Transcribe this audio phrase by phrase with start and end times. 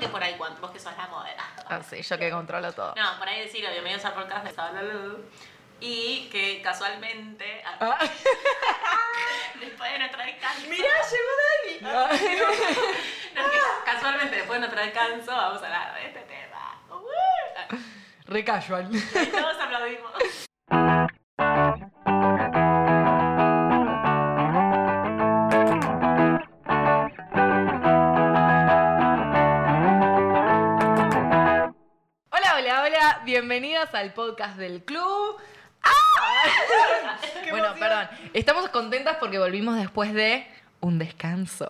[0.00, 1.42] que por ahí, cuando vos que sos la modelo.
[1.68, 2.94] Ah, sí, yo que controlo todo.
[2.96, 5.18] No, por ahí decirlo, bienvenidos al podcast de Luz.
[5.80, 7.98] Y que casualmente, Ah.
[9.60, 10.66] después de nuestro descanso.
[10.68, 11.32] Mirá, llegó
[11.80, 12.08] Dani.
[13.34, 16.80] No, que casualmente después de nuestro descanso vamos a hablar de este tema.
[16.90, 17.76] Uh,
[18.32, 18.88] Re casual.
[18.94, 20.12] y todos aplaudimos.
[33.38, 35.36] Bienvenidas al podcast del club.
[35.82, 35.90] ¡Ah!
[37.50, 37.78] Bueno, emoción.
[37.78, 38.08] perdón.
[38.32, 40.46] Estamos contentas porque volvimos después de
[40.80, 41.68] un descanso.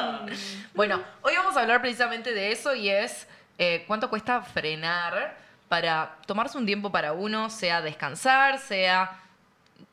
[0.72, 3.28] Bueno, hoy vamos a hablar precisamente de eso y es
[3.58, 5.36] eh, cuánto cuesta frenar
[5.68, 9.20] para tomarse un tiempo para uno, sea descansar, sea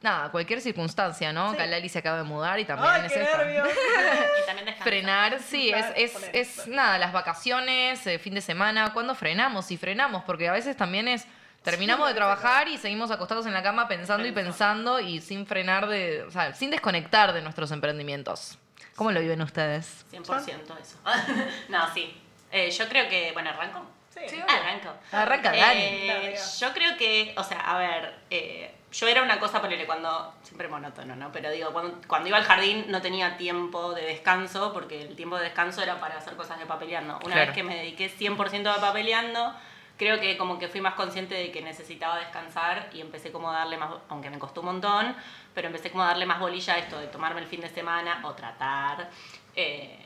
[0.03, 1.53] nada, cualquier circunstancia, ¿no?
[1.53, 1.89] Sí.
[1.89, 3.37] Se acaba de mudar y también Ay, es qué esto.
[3.37, 3.67] nervios.
[4.43, 4.83] Y también descansa.
[4.83, 5.93] Frenar, sí, es, Claro,
[6.33, 9.65] es, es nada, las vacaciones, eh, fin de semana, ¿cuándo frenamos?
[9.65, 11.25] Si frenamos, porque a veces también es,
[11.63, 15.87] terminamos de trabajar y seguimos acostados en la cama pensando y pensando y sin frenar
[15.87, 18.57] de, o sea, sin desconectar de nuestros emprendimientos.
[18.95, 20.05] ¿Cómo lo viven ustedes?
[20.11, 20.25] 100%
[20.81, 20.97] eso.
[21.69, 22.15] no, sí.
[22.51, 23.85] Eh, yo creo que, bueno, arranco.
[24.13, 24.19] Sí.
[24.29, 24.89] Sí, Arranco.
[25.11, 26.07] Arranca Eh, Dani.
[26.07, 26.39] Dale, dale.
[26.59, 30.67] yo creo que, o sea, a ver, eh, yo era una cosa, ponele, cuando, siempre
[30.67, 31.31] monótono, ¿no?
[31.31, 35.37] Pero digo, cuando, cuando iba al jardín no tenía tiempo de descanso, porque el tiempo
[35.37, 37.15] de descanso era para hacer cosas de papeleando.
[37.25, 37.45] Una Claro.
[37.47, 39.55] vez que me dediqué 100% a papeleando,
[39.97, 43.53] creo que como que fui más consciente de que necesitaba descansar y empecé como a
[43.59, 45.15] darle más, aunque me costó un montón,
[45.55, 48.21] pero empecé como a darle más bolilla a esto de tomarme el fin de semana
[48.23, 49.09] o tratar.
[49.55, 50.02] eh,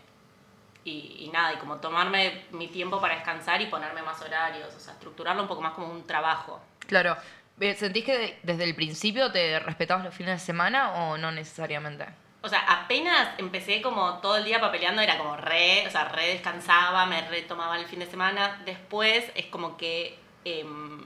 [0.88, 4.80] y, y nada, y como tomarme mi tiempo para descansar y ponerme más horarios, o
[4.80, 6.62] sea, estructurarlo un poco más como un trabajo.
[6.88, 7.18] Claro,
[7.60, 11.32] eh, ¿sentís que de- desde el principio te respetabas los fines de semana o no
[11.32, 12.06] necesariamente?
[12.42, 16.28] O sea, apenas empecé como todo el día papeleando, era como re, o sea, re
[16.28, 18.62] descansaba, me retomaba el fin de semana.
[18.64, 21.06] Después es como que em,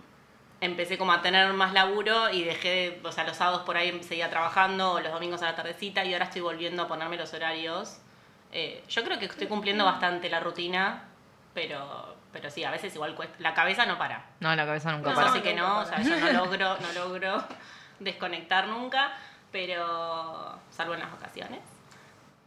[0.59, 4.03] empecé como a tener más laburo y dejé, de, o sea, los sábados por ahí
[4.03, 7.33] seguía trabajando, o los domingos a la tardecita, y ahora estoy volviendo a ponerme los
[7.33, 7.97] horarios.
[8.51, 11.03] Eh, yo creo que estoy cumpliendo bastante la rutina,
[11.53, 14.25] pero, pero sí, a veces igual cuesta, la cabeza no para.
[14.39, 15.29] No, la cabeza nunca No, para.
[15.29, 17.43] así que no, o sea, yo no logro, no logro
[17.99, 19.11] desconectar nunca,
[19.51, 21.59] pero salvo en las vacaciones.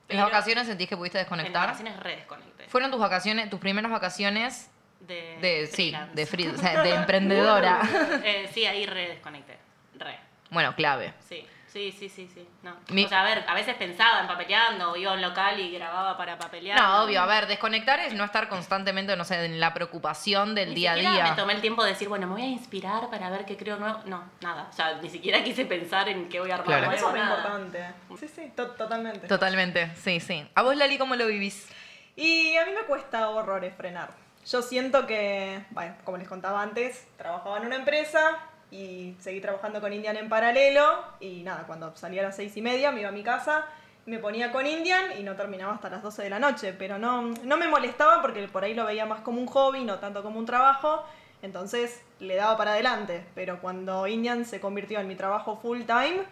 [0.08, 1.66] ¿En las vacaciones sentís que pudiste En las desconectar?
[1.66, 2.64] vacaciones re desconecté.
[2.68, 4.70] ¿Fueron tus vacaciones, tus primeras vacaciones
[5.00, 7.80] De, de, sí, de, free- o sea, de emprendedora?
[8.24, 9.58] Eh, sí, ahí re desconecté.
[9.98, 10.18] Re.
[10.50, 11.14] bueno, clave.
[11.28, 12.46] Sí, sí, sí, sí, sí.
[12.62, 12.76] No.
[12.90, 15.58] Mi- O sea, a ver, a veces pensaba en papeleando, o iba a un local
[15.58, 16.80] y grababa para papelear.
[16.80, 20.68] No, obvio, a ver, desconectar es no estar constantemente, no sé, en la preocupación del
[20.70, 21.24] Ni día a siquiera día.
[21.30, 23.76] me tomé el tiempo de decir, bueno, me voy a inspirar para ver qué creo
[23.76, 24.00] nuevo.
[24.06, 24.68] No, nada.
[24.70, 26.86] O sea, ni siquiera quise pensar en qué voy a armar Claro.
[26.86, 27.36] nuevo, Eso es nada.
[27.36, 27.84] importante.
[28.20, 29.26] Sí, sí, to- totalmente.
[29.26, 30.46] Totalmente, sí, sí.
[30.54, 31.68] ¿A vos, Lali, cómo lo vivís?
[32.16, 34.10] Y a mí me cuesta horrores frenar.
[34.48, 38.38] Yo siento que, bueno, como les contaba antes, trabajaba en una empresa
[38.74, 41.04] y seguí trabajando con Indian en paralelo.
[41.20, 43.66] Y nada, cuando salía a las seis y media me iba a mi casa,
[44.04, 46.74] me ponía con Indian y no terminaba hasta las 12 de la noche.
[46.76, 50.00] Pero no, no me molestaba porque por ahí lo veía más como un hobby, no
[50.00, 51.04] tanto como un trabajo.
[51.40, 53.24] Entonces le daba para adelante.
[53.36, 56.24] Pero cuando Indian se convirtió en mi trabajo full time,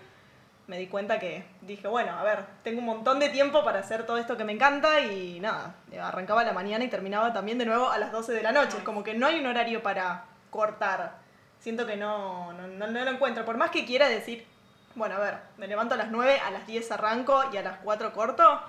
[0.66, 4.04] me di cuenta que dije, bueno, a ver, tengo un montón de tiempo para hacer
[4.04, 7.66] todo esto que me encanta y nada, arrancaba a la mañana y terminaba también de
[7.66, 8.78] nuevo a las 12 de la noche.
[8.78, 11.21] Es como que no hay un horario para cortar.
[11.62, 13.44] Siento que no, no, no- no lo encuentro.
[13.44, 14.44] Por más que quiera decir,
[14.96, 17.78] bueno, a ver, me levanto a las 9, a las 10 arranco y a las
[17.84, 18.60] 4 corto,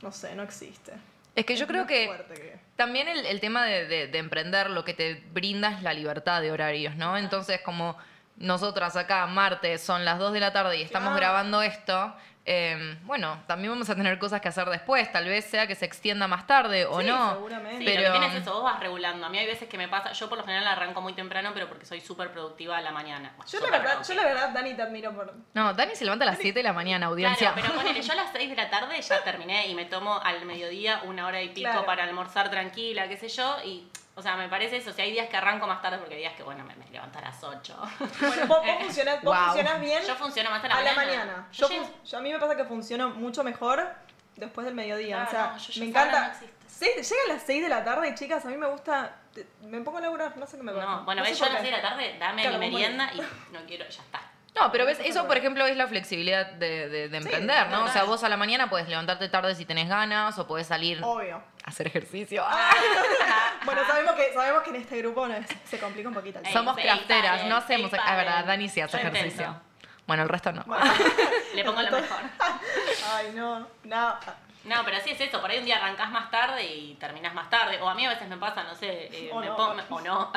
[0.00, 0.92] no sé, no existe.
[1.34, 4.70] Es que yo Es creo que que- también el, el tema de, de- de emprender
[4.70, 7.16] lo que te brinda es la libertad de horarios, ¿no?
[7.18, 7.96] Entonces, como
[8.38, 11.20] nosotras acá, martes, son las 2 de la tarde y estamos Claro.
[11.20, 12.14] grabando esto,
[12.44, 15.10] eh, bueno, también vamos a tener cosas que hacer después.
[15.12, 17.34] Tal vez sea que se extienda más tarde o Sí, no.
[17.34, 17.78] seguramente.
[17.78, 19.26] Sí, Pero- lo que tiene es eso, vos vas regulando.
[19.26, 21.68] A mí hay veces que me pasa, yo por lo general arranco muy temprano, pero
[21.68, 23.32] porque soy súper productiva a la mañana.
[23.36, 25.32] Bueno, Yo la, verdad, yo la verdad, Dani, te admiro por...
[25.54, 27.52] No, Dani se levanta a las 7 de la mañana, audiencia.
[27.52, 30.18] Claro, pero ponele, yo a las 6 de la tarde ya terminé y me tomo
[30.22, 31.86] al mediodía una hora y pico Claro.
[31.86, 35.28] para almorzar tranquila, qué sé yo, y, o sea, me parece eso, si hay días
[35.28, 37.76] que arranco más tarde, porque hay días que, bueno, me, me levanto a las 8.
[38.20, 39.44] Bueno, vos, vos funcionás, vos Wow.
[39.46, 41.16] funcionás bien Yo funciono más a la a la mañana.
[41.24, 41.48] mañana.
[41.52, 43.88] Yo Yo, llego- fun- yo- a mí me pasa que funciono mucho mejor
[44.36, 45.26] después del mediodía.
[45.26, 46.26] Claro, o sea, no, yo- yo me esa hora encanta.
[46.28, 46.62] no existe.
[46.68, 49.16] Seis- Llega a las 6 de la tarde y chicas, a mí me gusta.
[49.62, 50.84] Me pongo a laburar, no sé qué me pasa.
[50.86, 51.68] No, bueno, sé ves, yo a por las qué.
[51.68, 53.16] 6 de la tarde dame Claro, mi vos merienda y
[53.52, 54.20] no quiero, ya está.
[54.60, 57.84] No, pero ves, Eso por ejemplo es la flexibilidad de, de- de emprender, ¿no?
[57.84, 58.06] O sea, total.
[58.08, 61.42] vos a la mañana puedes levantarte tarde si tenés ganas o podés salir Obvio.
[61.64, 62.44] Hacer ejercicio.
[63.64, 66.40] Bueno, sabemos que, sabemos que en este grupo no es- se complica un poquito.
[66.44, 67.92] Ey, Somos crafteras, no hacemos...
[67.92, 68.44] Es verdad.
[68.44, 69.46] Dani sí hace Yo ejercicio.
[69.46, 69.60] intento.
[70.04, 70.64] Bueno, el resto no.
[70.66, 70.84] Bueno,
[71.54, 72.18] Le pongo lo mejor.
[73.14, 74.16] Ay, no, no.
[74.64, 77.48] No, pero sí es eso, por ahí un día arrancás más tarde y terminás más
[77.50, 77.80] tarde.
[77.80, 79.56] O a mí a veces me pasa, no sé, eh, O me no.
[79.56, 80.32] pongo, o no,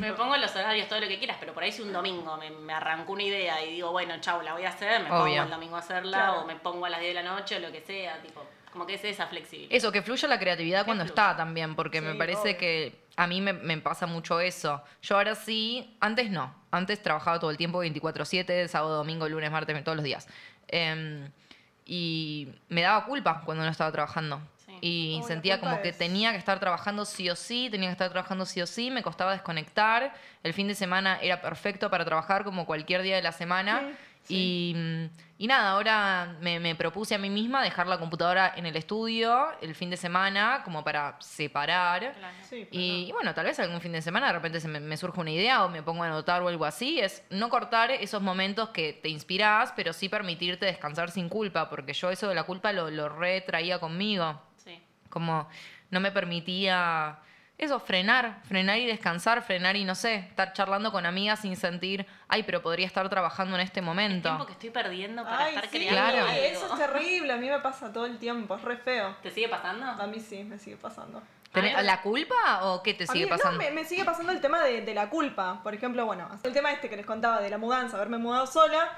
[0.00, 2.36] me pongo en los horarios todo lo que quieras, pero por ahí si un domingo
[2.36, 5.26] me, me arrancó una idea y digo, bueno, chau, la voy a hacer, me pongo
[5.26, 6.40] el domingo a hacerla, Claro.
[6.40, 8.44] o me pongo a las 10 de la noche o lo que sea, tipo,
[8.76, 9.74] como que es esa flexibilidad.
[9.74, 12.58] Eso, que fluya la creatividad cuando está también, porque me Sí, parece obvio.
[12.58, 14.82] que a mí me, me pasa mucho eso.
[15.00, 16.54] Yo ahora sí, antes no.
[16.70, 20.28] Antes trabajaba todo el tiempo 24-7, sábado, domingo, lunes, martes, todos los días.
[20.68, 21.30] Em,
[21.86, 24.40] y me daba culpa cuando no estaba trabajando.
[24.66, 24.72] Sí.
[24.82, 28.10] Y Oh, sentía como que tenía que estar trabajando sí o sí, tenía que estar
[28.10, 30.12] trabajando sí o sí, me costaba desconectar.
[30.42, 33.82] El fin de semana era perfecto para trabajar como cualquier día de la semana.
[33.90, 33.96] Y,
[34.34, 35.04] mm,
[35.38, 39.48] y nada, ahora me, me propuse a mí misma dejar la computadora en el estudio
[39.60, 42.14] el fin de semana como para separar.
[42.14, 42.36] Claro.
[42.42, 44.96] Sí, Y, y bueno, tal vez algún fin de semana de repente se me, me
[44.96, 46.98] surge una idea o me pongo a anotar o algo así.
[47.00, 51.92] Es no cortar esos momentos que te inspirás, pero sí permitirte descansar sin culpa, porque
[51.92, 54.40] yo eso de la culpa lo, lo retraía conmigo.
[54.56, 54.80] Sí.
[55.10, 55.48] Como
[55.90, 57.18] no me permitía
[57.58, 62.06] eso, frenar, frenar y descansar, frenar y no sé, estar charlando con amigas sin sentir,
[62.28, 64.28] ay, pero podría estar trabajando en este El momento.
[64.28, 66.28] tiempo que estoy perdiendo para Ay, estar sí, creando Claro.
[66.28, 66.40] algo.
[66.42, 69.16] eso es terrible, a mí me pasa todo el tiempo, es re feo.
[69.22, 69.86] ¿Te sigue pasando?
[69.86, 71.22] A mí sí, me sigue pasando.
[71.54, 71.84] ¿Tenés- A ver.
[71.86, 73.52] ¿La culpa o qué te A sigue mí, pasando?
[73.56, 75.60] No, me, me sigue pasando el tema de, de la culpa.
[75.62, 78.90] Por ejemplo, bueno, el tema este que les contaba de la mudanza, haberme mudado sola.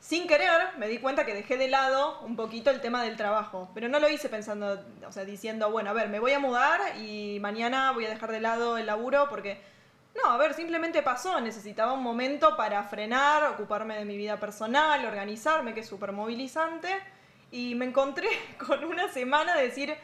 [0.00, 3.70] Sin querer, me di cuenta que dejé de lado un poquito el tema del trabajo.
[3.74, 6.80] Pero no lo hice pensando, o sea, diciendo, bueno, a ver, me voy a mudar
[6.98, 9.60] y mañana voy a dejar de lado el laburo porque...
[10.22, 11.40] No, a ver, simplemente pasó.
[11.42, 16.88] Necesitaba un momento para frenar, ocuparme de mi vida personal, organizarme, que es súper movilizante.
[17.50, 18.28] Y me encontré
[18.66, 19.94] con una semana de decir,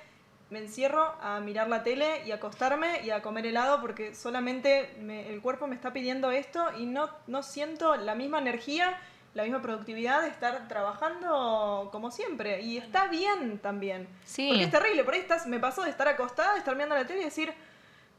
[0.50, 5.31] me encierro a mirar la tele y acostarme y a comer helado porque solamente me-
[5.31, 8.99] el cuerpo me está pidiendo esto y no, no siento la misma energía,
[9.34, 12.61] la misma productividad de estar trabajando como siempre.
[12.62, 14.08] Y está bien también.
[14.25, 14.49] Sí.
[14.49, 17.06] Porque es terrible, por ahí estás, me pasó de estar acostada, de estar mirando la
[17.06, 17.52] tele y decir,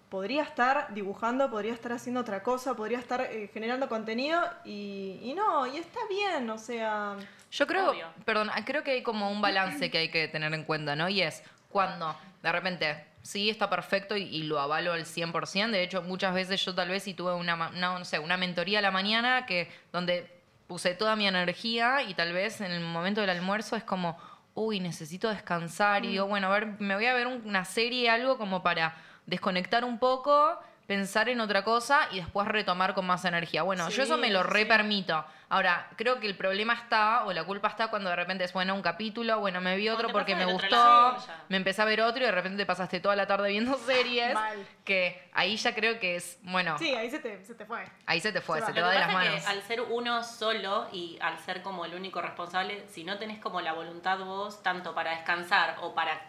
[0.09, 5.33] podría estar dibujando, podría estar haciendo otra cosa, podría estar eh, generando contenido y, y
[5.33, 7.15] no, y está bien, o sea...
[7.51, 8.07] Yo creo, Obvio.
[8.25, 11.09] perdón, creo que hay como un balance que hay que tener en cuenta, ¿no?
[11.09, 15.69] Y es cuando de repente sí está perfecto y, y lo avalo al 100%.
[15.71, 18.37] De hecho, muchas veces yo tal vez si tuve una, ma- no, no sé, una
[18.37, 22.81] mentoría a la mañana que donde puse toda mi energía y tal vez en el
[22.81, 24.17] momento del almuerzo es como,
[24.55, 28.09] uy, necesito descansar y digo, bueno, a ver, me voy a ver un- una serie,
[28.09, 28.95] algo como para
[29.25, 30.57] desconectar un poco,
[30.87, 33.63] pensar en otra cosa y después retomar con más energía.
[33.63, 34.65] Bueno, yo eso me lo Sí, re sí.
[34.65, 35.25] permito.
[35.49, 38.73] Ahora, creo que el problema está, o la culpa está cuando de repente es, bueno,
[38.73, 41.15] un capítulo, bueno, me vi otro porque me gustó,
[41.47, 44.33] me empecé a ver otro y de repente te pasaste toda la tarde viendo series,
[44.33, 44.65] Mal.
[44.83, 47.85] que ahí ya creo que es, bueno, Sí, ahí se te, se te fue.
[48.07, 49.35] ahí se te fue, Se se, te va de las manos.
[49.35, 53.19] es que al ser uno solo y al ser como el único responsable, si no
[53.19, 56.19] tenés como la voluntad vos, tanto para descansar o para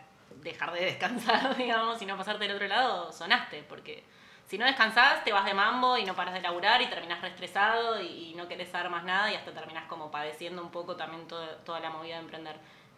[0.42, 4.04] dejar de descansar, digamos, y no pasarte del otro lado, sonaste, porque
[4.46, 8.00] si no descansás, te vas de mambo y no paras de laburar y terminás reestresado
[8.00, 11.26] y, y no querés saber más nada y hasta terminás como padeciendo un poco también
[11.26, 12.56] todo- toda la movida de emprender.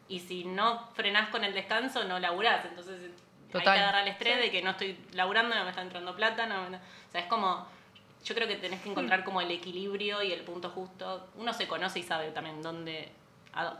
[0.08, 3.10] Y si no frenás con el descanso, no laburás, entonces
[3.50, 3.74] Total.
[3.74, 6.68] te agarra el estrés de que no estoy laburando, no me está entrando plata, no,
[6.70, 6.80] me- o
[7.12, 7.66] sea, es como
[8.24, 11.28] yo creo que tenés que encontrar como el equilibrio y el punto justo.
[11.36, 13.12] Uno se conoce y sabe también dónde,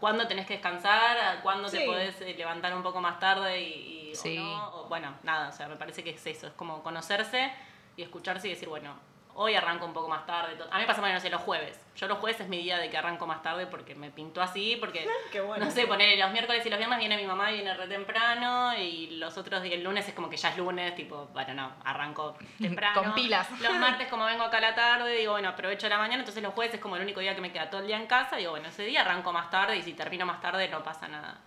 [0.00, 4.10] cuándo tenés que descansar, a cuándo te podés eh, levantar un poco más tarde y,
[4.10, 4.38] y- Sí.
[4.38, 4.68] o no.
[4.80, 7.52] o- bueno, nada, o sea, me parece que es eso, es como conocerse
[7.96, 8.94] y escucharse y decir, bueno,
[9.36, 10.56] hoy arranco un poco más tarde.
[10.70, 11.78] A mí me pasa, bueno, no sé, los jueves.
[11.94, 14.76] Yo los jueves es mi día de que arranco más tarde porque me pintó así,
[14.80, 15.64] porque Qué bueno.
[15.64, 18.76] no sé, poner los miércoles y los viernes viene mi mamá y viene re temprano
[18.76, 21.72] y los otros días, el lunes es como que ya es lunes, tipo, bueno, no,
[21.84, 23.02] arranco temprano.
[23.02, 23.48] Con pilas.
[23.60, 26.54] Los martes como vengo acá a la tarde, digo, bueno, aprovecho la mañana, entonces los
[26.54, 28.52] jueves es como el único día que me queda todo el día en casa, digo,
[28.52, 31.38] bueno, ese día arranco más tarde y si termino más tarde no pasa nada.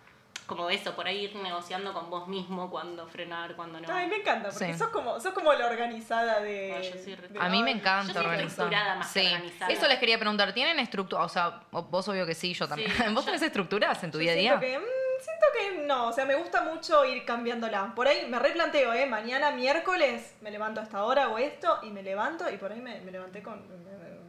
[0.50, 3.88] Como eso, por ahí ir negociando con vos mismo cuándo frenar, cuándo no.
[3.94, 4.78] Ay, me encanta, porque Sí.
[4.78, 6.74] sos, como, sos como la organizada de...
[6.74, 9.20] Ay, yo soy re- de- A mí me encanta yo soy estructurada más sí.
[9.26, 9.72] organizada.
[9.72, 10.52] Eso les quería preguntar.
[10.54, 11.24] ¿Tienen estructura?
[11.24, 12.92] O sea, vos obvio que sí, yo también.
[12.92, 14.72] Sí, ¿Vos yo- tenés estructuras en tu día a siento día?
[14.72, 17.94] Que, mm, siento que no, o sea, me gusta mucho ir cambiándola.
[17.96, 19.06] Por ahí me replanteo, ¿eh?
[19.06, 22.82] Mañana miércoles me levanto a esta hora o esto y me levanto y por ahí
[22.82, 23.64] me, me levanté con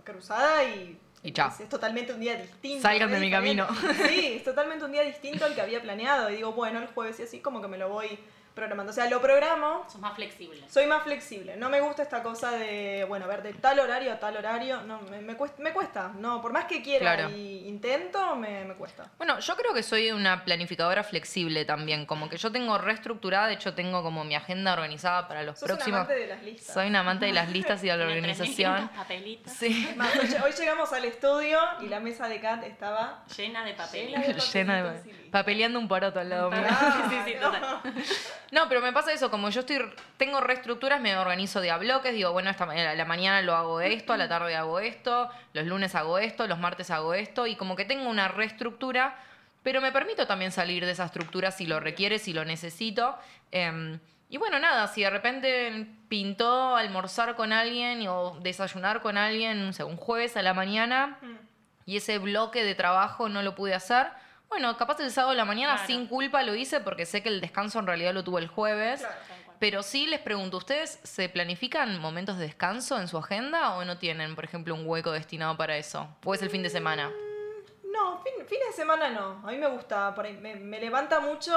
[0.04, 0.98] cruzada y...
[1.22, 1.50] Y chao.
[1.50, 2.82] Es, es totalmente un día distinto.
[2.82, 3.66] Salgan de mi camino.
[4.08, 6.30] Sí, es totalmente un día distinto al que había planeado.
[6.30, 8.18] Y digo, bueno, el jueves y así como que me lo voy
[8.54, 8.90] programando.
[8.90, 10.62] O sea, lo programo, Sos más flexible.
[10.68, 11.56] soy más flexible.
[11.56, 14.82] No me gusta esta cosa de, bueno, ver de tal horario a tal horario.
[14.82, 16.10] No, me, me cuesta, me cuesta.
[16.18, 17.30] No, por más que quiera Claro.
[17.30, 19.06] y intento, me, me cuesta.
[19.18, 23.54] Bueno, yo creo que soy una planificadora flexible también, como que yo tengo reestructurada, de
[23.54, 25.88] hecho tengo como mi agenda organizada para los Sos próximos.
[26.00, 26.74] un amante de las listas.
[26.74, 28.90] Soy una amante de las listas y de la organización.
[28.90, 29.52] 3.500 papelitos.
[29.52, 29.88] Sí.
[29.96, 33.74] Más, hoy, lle- hoy llegamos al estudio y la mesa de Kat estaba Llena de
[33.74, 34.08] papel.
[34.14, 35.30] Llena de Llena listo.
[35.30, 36.60] papeleando un poroto al lado mío.
[36.68, 37.50] Ah, sí, sí, no.
[37.50, 37.80] total.
[37.82, 37.90] No,
[38.68, 39.78] pero me pasa eso, como yo estoy
[40.16, 43.54] tengo reestructuras, me organizo de a bloques, digo, bueno, esta ma- a la mañana lo
[43.54, 47.46] hago esto, a la tarde hago esto, los lunes hago esto, los martes hago esto,
[47.46, 49.16] y como que tengo una reestructura,
[49.62, 53.16] pero me permito también salir de esa estructura si lo requiere, si lo necesito.
[53.52, 59.64] Em, y bueno, nada, si de repente pintó almorzar con alguien o desayunar con alguien,
[59.66, 61.36] no sé, un jueves a la mañana, Mm.
[61.86, 64.06] y ese bloque de trabajo no lo pude hacer.
[64.50, 65.86] Bueno, capaz el sábado de la mañana Claro.
[65.86, 69.00] sin culpa lo hice porque sé que el descanso en realidad lo tuve el jueves.
[69.00, 69.14] Claro.
[69.60, 73.98] Pero sí les pregunto, ¿ustedes se planifican momentos de descanso en su agenda o no
[73.98, 76.08] tienen, por ejemplo, un hueco destinado para eso?
[76.24, 77.10] ¿O es el fin de semana?
[77.92, 79.40] No, fin, fines de semana no.
[79.46, 81.52] A mí me gusta, por ahí, me, me levanta mucho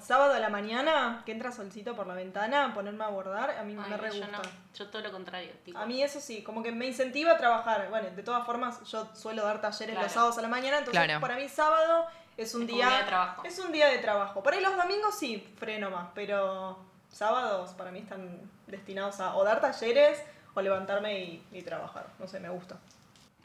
[0.00, 3.76] sábado a la mañana, que entra solcito por la ventana, ponerme a bordar, a mí
[3.82, 4.36] Ay, me re yo gusta.
[4.38, 4.42] no.
[4.74, 5.52] Yo todo lo contrario.
[5.64, 7.88] Tipo, A mí eso sí, como que me incentiva a trabajar.
[7.90, 10.04] Bueno, de todas formas, yo suelo dar talleres Claro.
[10.06, 11.20] los sábados a la mañana, entonces Claro.
[11.20, 12.06] para mí sábado
[12.36, 13.42] es un Es día, un día de trabajo.
[13.44, 14.42] Es un día de trabajo.
[14.42, 16.78] Por ahí los domingos sí freno más, pero
[17.10, 20.22] sábados para mí están destinados a o dar talleres
[20.54, 22.06] o levantarme y, y trabajar.
[22.18, 22.76] No sé, me gusta.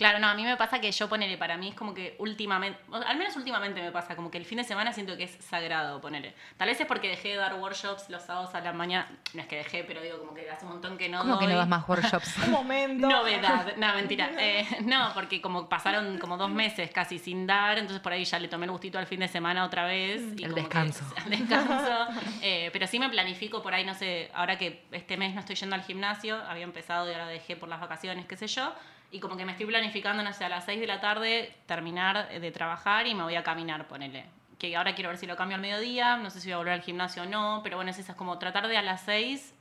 [0.02, 2.80] Claro, no, a mí me pasa que yo ponele, para mí es como que últimamente,
[2.90, 5.38] o al menos últimamente me pasa, como que el fin de semana siento que es
[5.42, 6.34] sagrado, ponele.
[6.58, 9.48] Tal vez es porque dejé de dar workshops los sábados a la mañana, no es
[9.48, 11.54] que dejé, pero digo como que hace un montón que no ¿Cómo que doy.
[11.54, 12.36] no das más workshops?
[12.48, 13.08] Un momento.
[13.08, 14.32] Novedad, no, mentira.
[14.40, 18.40] Eh, no, porque como pasaron como dos meses casi sin dar, entonces por ahí ya
[18.40, 20.20] le tomé el gustito al fin de semana otra vez.
[20.36, 21.06] Y El como que- descanso.
[21.26, 22.08] el descanso.
[22.42, 25.56] Eh, pero sí me planifico por ahí, no sé, ahora que este mes no estoy
[25.58, 28.74] yendo al gimnasio, había empezado y ahora dejé por las vacaciones, qué sé yo.
[29.12, 32.30] Y como que me estoy planificando, no sé, a las 6 de la tarde terminar
[32.30, 34.26] de trabajar y me voy a caminar, ponele.
[34.58, 36.74] Que ahora quiero ver si lo cambio al mediodía, no sé si voy a volver
[36.74, 39.54] al gimnasio o no, pero bueno, es eso, es como tratar de a las 6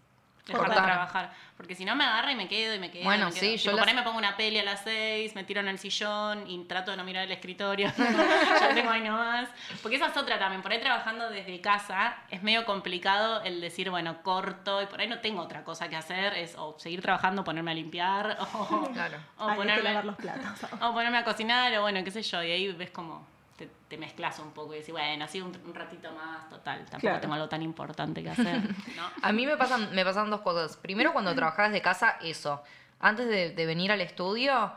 [0.53, 0.85] dejar de Cortar.
[0.93, 1.33] trabajar.
[1.57, 3.05] Porque si no me agarra y me quedo y me quedo.
[3.05, 3.41] Bueno, y me quedo.
[3.41, 5.61] sí, Tipo, yo por las- ahí me pongo una peli a las 6, me tiro
[5.61, 7.93] en el sillón y trato de no mirar el escritorio.
[8.61, 9.49] ya tengo ahí nomás.
[9.83, 10.63] Porque esa es otra también.
[10.63, 15.09] Por ahí trabajando desde casa es medio complicado el decir, bueno, corto y por ahí
[15.09, 16.35] no tengo otra cosa que hacer.
[16.35, 19.19] Es o seguir trabajando, ponerme a limpiar o, Claro.
[19.39, 20.71] o Ay, hay que ponerme, lavar los platos.
[20.81, 22.43] o ponerme a cocinar o bueno, qué sé yo.
[22.43, 23.27] Y ahí ves como
[23.61, 26.79] te, te mezclas un poco y decís, bueno, así un, un ratito más, total.
[26.81, 27.21] Tampoco Claro.
[27.21, 28.61] tengo algo tan importante que hacer.
[28.97, 29.03] ¿no?
[29.23, 30.77] A mí me pasan, me pasan dos cosas.
[30.79, 32.63] Primero, cuando trabajaba desde casa, eso.
[32.99, 34.73] Antes de, de venir al estudio,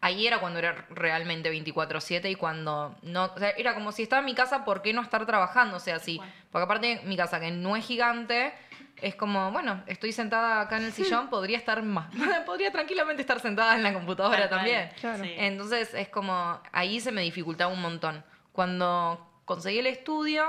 [0.00, 3.24] ahí era cuando era realmente 24-7 y cuando no.
[3.34, 5.76] O sea, era como si estaba en mi casa, ¿por qué no estar trabajando?
[5.76, 6.20] O sea, sí.
[6.50, 8.52] Porque aparte, mi casa, que no es gigante.
[9.00, 12.12] Es como, bueno, estoy sentada acá en el sillón, podría estar más.
[12.46, 14.90] podría tranquilamente estar sentada en la computadora también.
[15.00, 15.24] Claro.
[15.24, 15.34] Sí.
[15.36, 18.24] Entonces es como, ahí se me dificultaba un montón.
[18.52, 20.44] Cuando conseguí el estudio,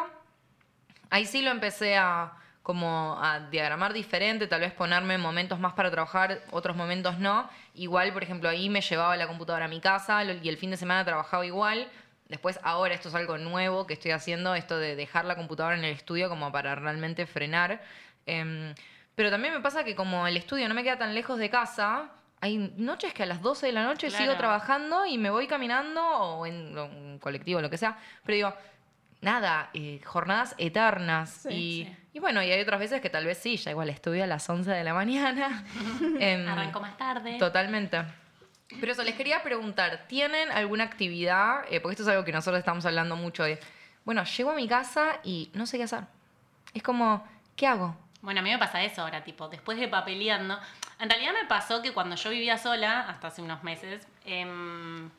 [1.10, 2.34] ahí sí lo empecé a
[2.64, 7.50] como a diagramar diferente, tal vez ponerme momentos más para trabajar, otros momentos no.
[7.76, 10.78] Igual, por ejemplo, ahí me llevaba la computadora a mi casa y el fin de
[10.78, 11.90] semana trabajaba igual.
[12.30, 15.84] Después, ahora esto es algo nuevo que estoy haciendo, esto de dejar la computadora en
[15.84, 17.82] el estudio como para realmente frenar.
[18.26, 18.74] Em,
[19.16, 22.10] pero también me pasa que como el estudio no me queda tan lejos de casa,
[22.42, 24.24] hay noches que a las 12 de la noche Claro.
[24.26, 27.98] sigo trabajando y me voy caminando o en un colectivo, lo que sea.
[28.26, 28.54] Pero digo,
[29.22, 31.30] nada, eh, jornadas eternas.
[31.44, 31.96] Sí, y, sí.
[32.14, 34.50] y bueno, y hay otras veces que tal vez sí, ya igual estudio a las
[34.50, 35.64] 11 de la mañana.
[36.20, 37.38] Em, Arranco más tarde.
[37.40, 38.04] Totalmente.
[38.80, 41.64] Pero eso, les quería preguntar, ¿tienen alguna actividad?
[41.70, 43.60] Eh, porque esto es algo que nosotros estamos hablando mucho de,
[44.04, 46.06] bueno, llego a mi casa y no sé qué hacer.
[46.74, 47.24] Es como,
[47.56, 47.96] ¿qué hago?
[48.24, 50.58] Bueno, a mí me pasa eso ahora, tipo, después de papeleando.
[51.00, 55.10] En realidad me pasó que cuando yo vivía sola, hasta hace unos meses, em,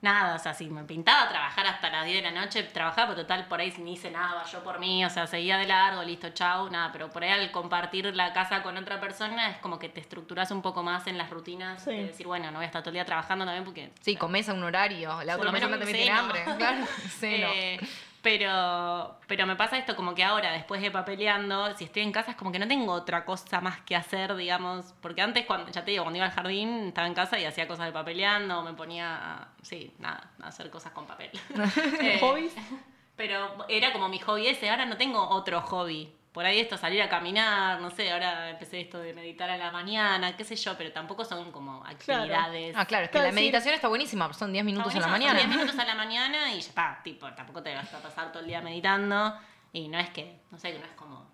[0.00, 3.20] nada, o sea, si me pintaba trabajar hasta las 10 de la noche, trabajaba, pero
[3.22, 6.30] total, por ahí ni hice nada, yo por mí, o sea, seguía de largo, listo,
[6.30, 9.88] chau, nada, pero por ahí al compartir la casa con otra persona es como que
[9.90, 11.90] te estructuras un poco más en las rutinas, Sí.
[11.90, 13.92] de decir, bueno, no voy a estar todo el día trabajando también porque...
[14.00, 16.18] Sí, comes a un horario, la otra persona tiene seno.
[16.18, 16.44] hambre.
[16.58, 16.86] Claro.
[17.22, 17.78] Eh,
[18.22, 22.30] pero, pero me pasa esto como que ahora, después de papeleando, si estoy en casa
[22.30, 24.94] es como que no tengo otra cosa más que hacer, digamos.
[25.00, 27.66] Porque antes, cuando, ya te digo, cuando iba al jardín, estaba en casa y hacía
[27.66, 31.30] cosas de papeleando, me ponía, sí, nada, a hacer cosas con papel.
[32.00, 32.54] Eh, ¿Hobbies?
[33.16, 36.12] Pero era como mi hobby ese, ahora no tengo otro hobby.
[36.32, 39.70] Por ahí esto, salir a caminar, no sé, ahora empecé esto de meditar a la
[39.70, 42.74] mañana, qué sé yo, pero tampoco son como actividades.
[42.74, 43.34] Ah, claro, es que la sí.
[43.34, 45.38] meditación está buenísima, son 10 minutos a la mañana.
[45.38, 48.32] son 10 minutos a la mañana y ya está, tipo, tampoco te vas a pasar
[48.32, 49.36] todo el día meditando.
[49.74, 51.30] Y no es que, no sé, que no es como...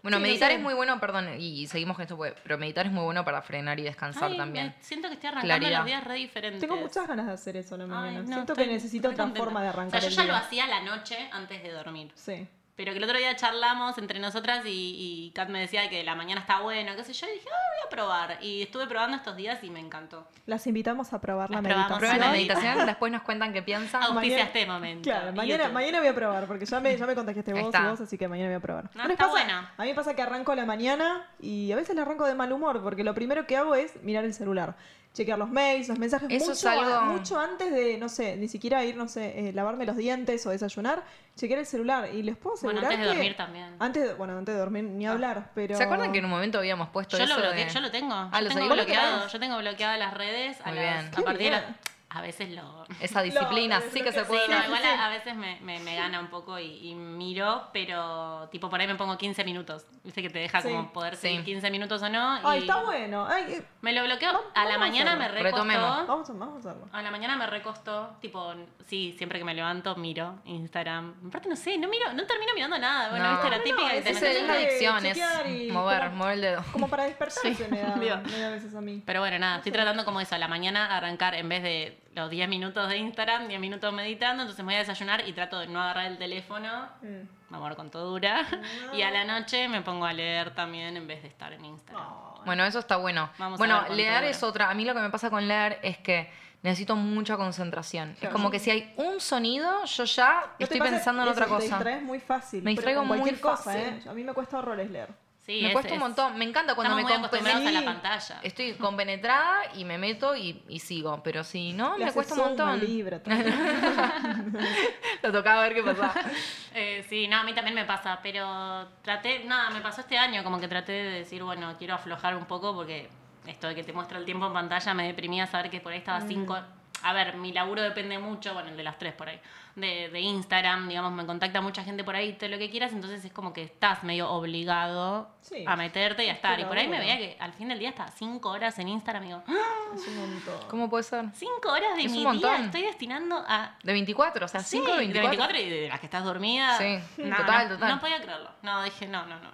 [0.00, 0.56] Bueno, Sí, no meditar sé.
[0.58, 3.42] es muy bueno, perdón, y seguimos con esto, porque- pero meditar es muy bueno para
[3.42, 4.76] frenar y descansar Ay, también.
[4.80, 5.78] siento que estoy arrancando Claridad.
[5.80, 6.60] los días re diferentes.
[6.60, 8.20] Tengo muchas ganas de hacer eso a la Ay, mañana.
[8.20, 9.44] no, Siento estoy que necesito otra contenta.
[9.44, 10.32] forma de arrancar O sea, el yo ya día.
[10.32, 12.12] lo hacía la noche antes de dormir.
[12.14, 12.46] Sí.
[12.78, 16.14] Pero que el otro día charlamos entre nosotras y, y Kat me decía que la
[16.14, 18.38] mañana está bueno, qué sé yo, y dije, ah, voy a probar.
[18.42, 20.26] Y estuve probando estos días y me encantó.
[20.46, 21.98] Las invitamos a probar la probamos.
[21.98, 22.20] Prueben meditación.
[22.20, 24.02] la meditación, después nos cuentan qué piensan.
[24.02, 25.02] Auspicia mañana- este momento.
[25.10, 27.80] Claro, mañana, mañana voy a probar, porque ya me, ya me contagiaste vos está.
[27.80, 28.90] y vos, así que mañana voy a probar.
[28.94, 29.28] No, está pasa?
[29.30, 29.68] bueno.
[29.76, 32.34] A mí me pasa que arranco a la mañana y a veces la arranco de
[32.34, 34.76] mal humor, porque lo primero que hago es mirar el celular.
[35.14, 38.46] Chequear los mails, los mensajes, Eso mucho, es algo- mucho antes de, no sé, ni
[38.46, 41.02] siquiera ir, no sé, eh, lavarme los dientes o desayunar,
[41.34, 42.10] chequear el celular.
[42.14, 43.74] Y les puedo Bueno, asegurar antes de que- dormir también.
[43.80, 45.76] Antes de- bueno, antes de dormir ni hablar, pero...
[45.76, 47.90] ¿Se acuerdan que en un momento habíamos puesto Yo eso lo, bloqueé, de- yo lo
[47.90, 48.14] tengo.
[48.14, 49.06] Ah, yo lo tengo bloqueado.
[49.06, 49.28] bloqueado.
[49.28, 50.58] Yo tengo bloqueadas las redes.
[50.64, 51.62] A, las- a partir de.
[52.10, 52.86] A veces lo.
[53.00, 54.46] Esa disciplina, Lo- sí que se puede.
[54.46, 57.68] Sí, no, igual a, a veces me, me, me gana un poco y, y miro,
[57.72, 59.84] pero tipo por ahí me pongo 15 minutos.
[60.04, 60.68] Viste que te deja Sí.
[60.68, 61.22] como poder Sí.
[61.28, 62.40] seguir 15 minutos o no.
[62.44, 63.26] Ay, está bueno.
[63.28, 64.32] Ay, eh, Me lo bloqueo.
[64.32, 65.66] Vamos- a la a mañana me recostó.
[65.66, 66.88] Vamos, a, vamos a hacerlo.
[66.92, 68.54] A la mañana me recostó, tipo,
[68.86, 71.14] sí, siempre que me levanto miro Instagram.
[71.28, 73.10] Aparte no sé, no miro, no termino mirando nada.
[73.10, 73.30] Bueno, No.
[73.32, 76.64] viste la No, típica que es la adicción, es mover, mover el dedo.
[76.72, 78.06] Como para despertarse me, da, me
[78.38, 79.02] da a veces a mí.
[79.04, 82.30] Pero bueno, nada, estoy tratando como eso, a la mañana arrancar en vez de los
[82.30, 85.66] 10 minutos de Instagram, 10 minutos meditando, entonces me voy a desayunar y trato de
[85.68, 87.28] no agarrar el teléfono, Mm.
[87.50, 88.44] me muero con todo dura,
[88.92, 92.04] y a la noche me pongo a leer también en vez de estar en Instagram.
[92.44, 93.30] Bueno, eso está bueno.
[93.38, 94.70] Vamos bueno, leer es otra.
[94.70, 96.30] A mí lo que me pasa con leer es que
[96.62, 98.16] necesito mucha concentración.
[98.20, 101.32] Es como que si hay un sonido, yo ya ¿No te estoy pensando en eso?
[101.40, 101.62] otra cosa.
[101.76, 102.62] distraes muy fácil.
[102.62, 103.80] Me distraigo muy cosa, fácil.
[103.80, 104.02] ¿eh?
[104.08, 105.08] A mí me cuesta horrores leer.
[105.48, 106.36] Sí, me es- cuesta un montón.
[106.38, 107.86] Me encanta cuando me acostumbrados a la Sí.
[107.86, 108.40] pantalla.
[108.42, 111.22] Estoy compenetrada y me meto y, y sigo.
[111.24, 112.78] Pero si no, Le me cuesta un montón.
[115.22, 116.14] Lo tocaba ver qué pasaba.
[116.74, 120.44] Eh, sí, no, a mí también me pasa, pero traté, nada, me pasó este año,
[120.44, 123.08] como que traté de decir, bueno, quiero aflojar un poco porque
[123.46, 125.98] esto de que te muestra el tiempo en pantalla me deprimía saber que por ahí
[125.98, 126.56] estaba cinco...
[127.02, 129.40] A ver, mi laburo depende mucho, bueno, el de las tres por ahí,
[129.76, 133.24] de, de Instagram, digamos, me contacta mucha gente por ahí, todo lo que quieras, entonces
[133.24, 135.64] es como que estás medio obligado Sí.
[135.66, 136.54] a meterte y a estar.
[136.54, 138.88] Y Pero por ahí me veía que al fin del día estaba cinco horas en
[138.88, 139.94] Instagram y digo, ¡Ah!
[139.94, 140.68] Es un montón.
[140.68, 141.24] ¿Cómo puede ser?
[141.34, 142.56] cinco horas de Es un mi montón.
[142.56, 145.30] día estoy destinando a De 24, o sea, 5 Sí, de 24.
[145.30, 146.76] 24 y de las que estás dormida.
[146.78, 147.88] Sí, No, total, no, total.
[147.94, 148.50] No podía creerlo.
[148.62, 149.50] No, dije, no, no, no,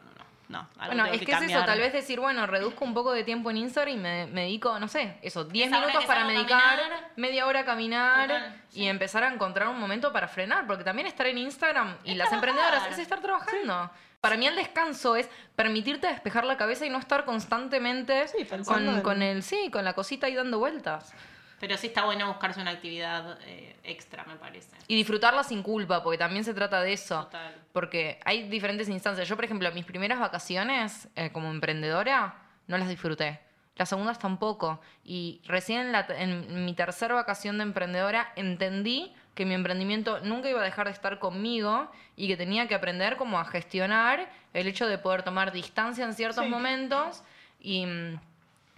[0.49, 3.13] no, algo Bueno, es que, que es eso, tal vez decir, bueno, reduzco un poco
[3.13, 6.07] de tiempo en Instagram y me, me dedico, no sé, eso, 10 Esa hora minutos
[6.07, 7.11] para medicar, caminar.
[7.17, 8.87] media hora a caminar Total, y sí.
[8.89, 12.28] empezar a encontrar un momento para frenar, porque también estar en Instagram y Es las
[12.28, 12.49] trabajar.
[12.50, 13.91] emprendedoras es estar trabajando.
[14.21, 18.87] Para mí el descanso es permitirte despejar la cabeza y no estar constantemente Sí, pensando
[18.91, 21.13] con, en- con el, sí, con la cosita ahí dando vueltas.
[21.67, 24.77] Pero sí está bueno buscarse una actividad eh, extra, me parece.
[24.87, 27.25] Y disfrutarla sin culpa, porque también se trata de eso.
[27.25, 27.55] Total.
[27.73, 29.27] Porque hay diferentes instancias.
[29.27, 32.35] Yo, por ejemplo, mis primeras vacaciones eh, como emprendedora
[32.67, 33.41] no las disfruté.
[33.77, 34.79] Las segundas tampoco.
[35.05, 40.50] Y recién en, la- en mi tercera vacación de emprendedora entendí que mi emprendimiento nunca
[40.50, 44.67] iba a dejar de estar conmigo y que tenía que aprender como a gestionar el
[44.67, 46.50] hecho de poder tomar distancia en ciertos Sí.
[46.50, 47.23] momentos.
[47.59, 48.21] Y, mm,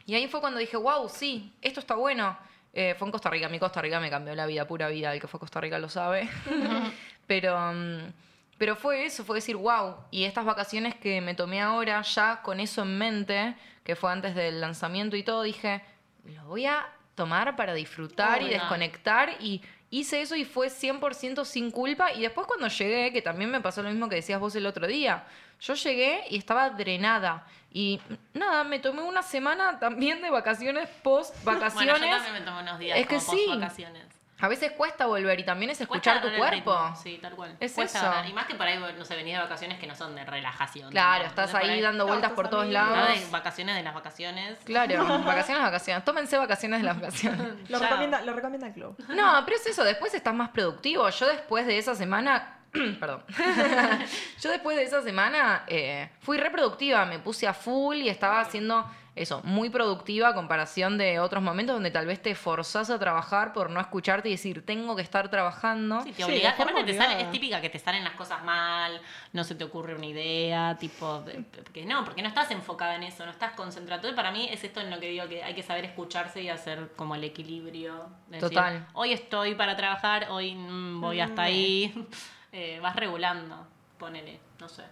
[0.07, 2.39] y ahí fue cuando dije, wow, sí, esto está bueno.
[2.79, 3.49] Eh, fue en Costa Rica.
[3.49, 5.15] Mi Costa Rica me cambió la vida, pura vida.
[5.15, 6.29] El que fue a Costa Rica lo sabe.
[7.27, 8.13] pero, mm,
[8.59, 9.97] pero fue eso, fue decir, wow.
[10.11, 14.35] Y estas vacaciones que me tomé ahora, ya con eso en mente, que fue antes
[14.35, 15.81] del lanzamiento y todo, dije,
[16.25, 19.31] lo voy a tomar para disfrutar y desconectar.
[19.41, 22.13] Y hice eso y fue 100% sin culpa.
[22.13, 24.87] Y después cuando llegué, que también me pasó lo mismo que decías vos el otro
[24.87, 25.25] día,
[25.63, 27.47] yo llegué y estaba drenada.
[27.77, 28.01] Y
[28.33, 31.93] nada, me tomé una semana también de vacaciones, post vacaciones.
[32.01, 33.45] Bueno, yo también me tomé unos días Es que como sí.
[33.47, 34.05] post vacaciones.
[34.39, 36.75] A veces cuesta volver y también es escuchar tu cuerpo.
[37.03, 37.55] Sí, tal cual.
[37.61, 38.31] Es Cuesta eso.
[38.31, 40.91] Y más que por ahí, no sé, venís de vacaciones que no son de relajación.
[40.91, 43.19] Claro, estás ahí por dando No, vueltas por todos lados.
[43.19, 44.59] de vacaciones de las vacaciones.
[44.65, 46.03] Claro, vacaciones, vacaciones.
[46.03, 47.71] Tómense vacaciones de las vacaciones.
[47.71, 48.97] Lo recomienda, lo recomienda el club.
[49.09, 51.07] No, pero es eso, después estás más productivo.
[51.11, 52.56] Yo después de esa semana,
[53.01, 53.23] perdón,
[54.41, 58.87] yo después de esa semana eh, fui reproductiva, me puse a full y estaba haciendo
[59.15, 63.55] eso, muy productiva a comparación de otros momentos donde tal vez te forzás a trabajar
[63.55, 66.03] por no escucharte y decir, tengo que estar trabajando.
[66.03, 67.21] Sí, te Sí, aparte sale- obligada.
[67.21, 69.01] es típica que te salen las cosas mal,
[69.33, 73.05] no se te ocurre una idea, tipo, de- porque no, porque no estás enfocada en
[73.05, 73.97] eso, no estás concentrada.
[74.01, 76.51] Entonces, para mí es esto en lo que digo que hay que saber escucharse y
[76.51, 78.11] hacer como el equilibrio.
[78.29, 78.87] de decir, Total.
[78.93, 82.07] Hoy estoy para trabajar, hoy mm, voy hasta ahí.
[82.53, 83.67] Eh, vas regulando,
[83.99, 84.85] ponele, no sé.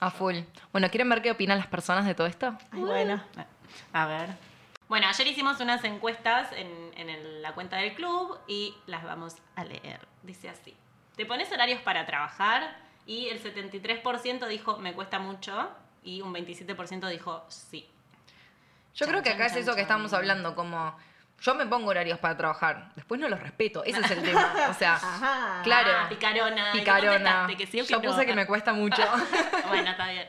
[0.00, 0.38] A full.
[0.72, 2.56] Bueno, ¿quieren ver qué opinan las personas de todo esto?
[2.70, 3.22] Ay, bueno.
[3.92, 4.30] A ver.
[4.88, 9.36] Bueno, ayer hicimos unas encuestas en, en el- la cuenta del club y las vamos
[9.56, 10.00] a leer.
[10.22, 10.74] Dice así.
[11.16, 12.76] ¿Te pones horarios para trabajar?
[13.06, 15.70] Y el 73% dijo me cuesta mucho
[16.02, 17.88] y un 27% dijo sí.
[18.94, 19.82] Yo Chan, creo que chan, acá es chan, eso que chan.
[19.82, 20.96] estamos hablando, como
[21.40, 24.54] yo me pongo horarios para trabajar, después no los respeto, ese es el tema.
[24.70, 25.60] O sea, Ajá.
[25.62, 26.68] claro, Ah, picarona.
[26.70, 27.46] ¿Y qué picarona.
[27.56, 28.08] ¿Que sí o que Yo no?
[28.10, 29.02] puse que me cuesta mucho.
[29.68, 30.28] bueno, está bien.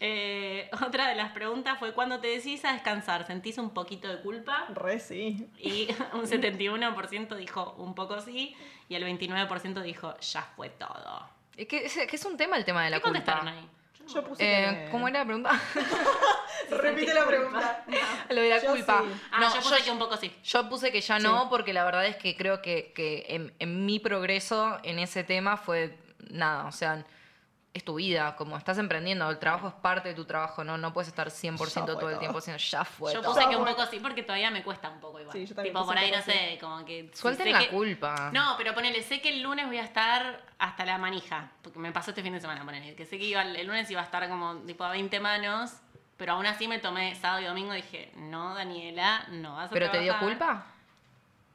[0.00, 3.26] Eh, otra de las preguntas fue ¿cuándo te decís a descansar?
[3.26, 4.66] ¿Sentís un poquito de culpa?
[4.72, 5.48] Re sí.
[5.58, 8.56] Y un 71% dijo un poco sí
[8.88, 11.28] y el 29% dijo ya fue todo.
[11.56, 13.58] Es que es, que es un tema el tema de la ¿Qué contestaron culpa.
[13.58, 13.68] ahí?
[14.12, 14.90] Yo puse Eh, que...
[14.90, 15.60] ¿Cómo era la pregunta?
[16.70, 17.84] Repite la pregunta.
[18.30, 19.02] Lo de la Yo culpa.
[19.06, 19.20] sí.
[19.32, 20.34] Ah, No, yo puse que un poco sí.
[20.44, 21.22] Yo puse que ya Sí.
[21.22, 25.24] no, porque la verdad es que creo que, que en, en mi progreso en ese
[25.24, 25.96] tema fue
[26.30, 27.04] nada, o sea,
[27.78, 30.92] es tu vida, como estás emprendiendo, el trabajo es parte de tu trabajo, no, no
[30.92, 32.18] puedes estar 100% Ya fue todo el todo.
[32.18, 33.12] tiempo haciendo ya fue.
[33.14, 33.34] Yo todo".
[33.34, 35.32] puse que un poco sí porque todavía me cuesta un poco igual.
[35.36, 37.10] Sí, yo también tipo, por ahí, no sé, como que...
[37.14, 38.30] Suelten la que- culpa.
[38.32, 41.90] No, pero ponele, sé que el lunes voy a estar hasta la manija, porque me
[41.92, 44.28] pasó este fin de semana, ponele, que sé que iba, el lunes iba a estar
[44.28, 45.72] como tipo a 20 manos,
[46.16, 49.72] pero aún así me tomé sábado y domingo y dije, no, Daniela, no vas a
[49.72, 50.28] ¿Pero te dio trabajar".
[50.28, 50.66] culpa?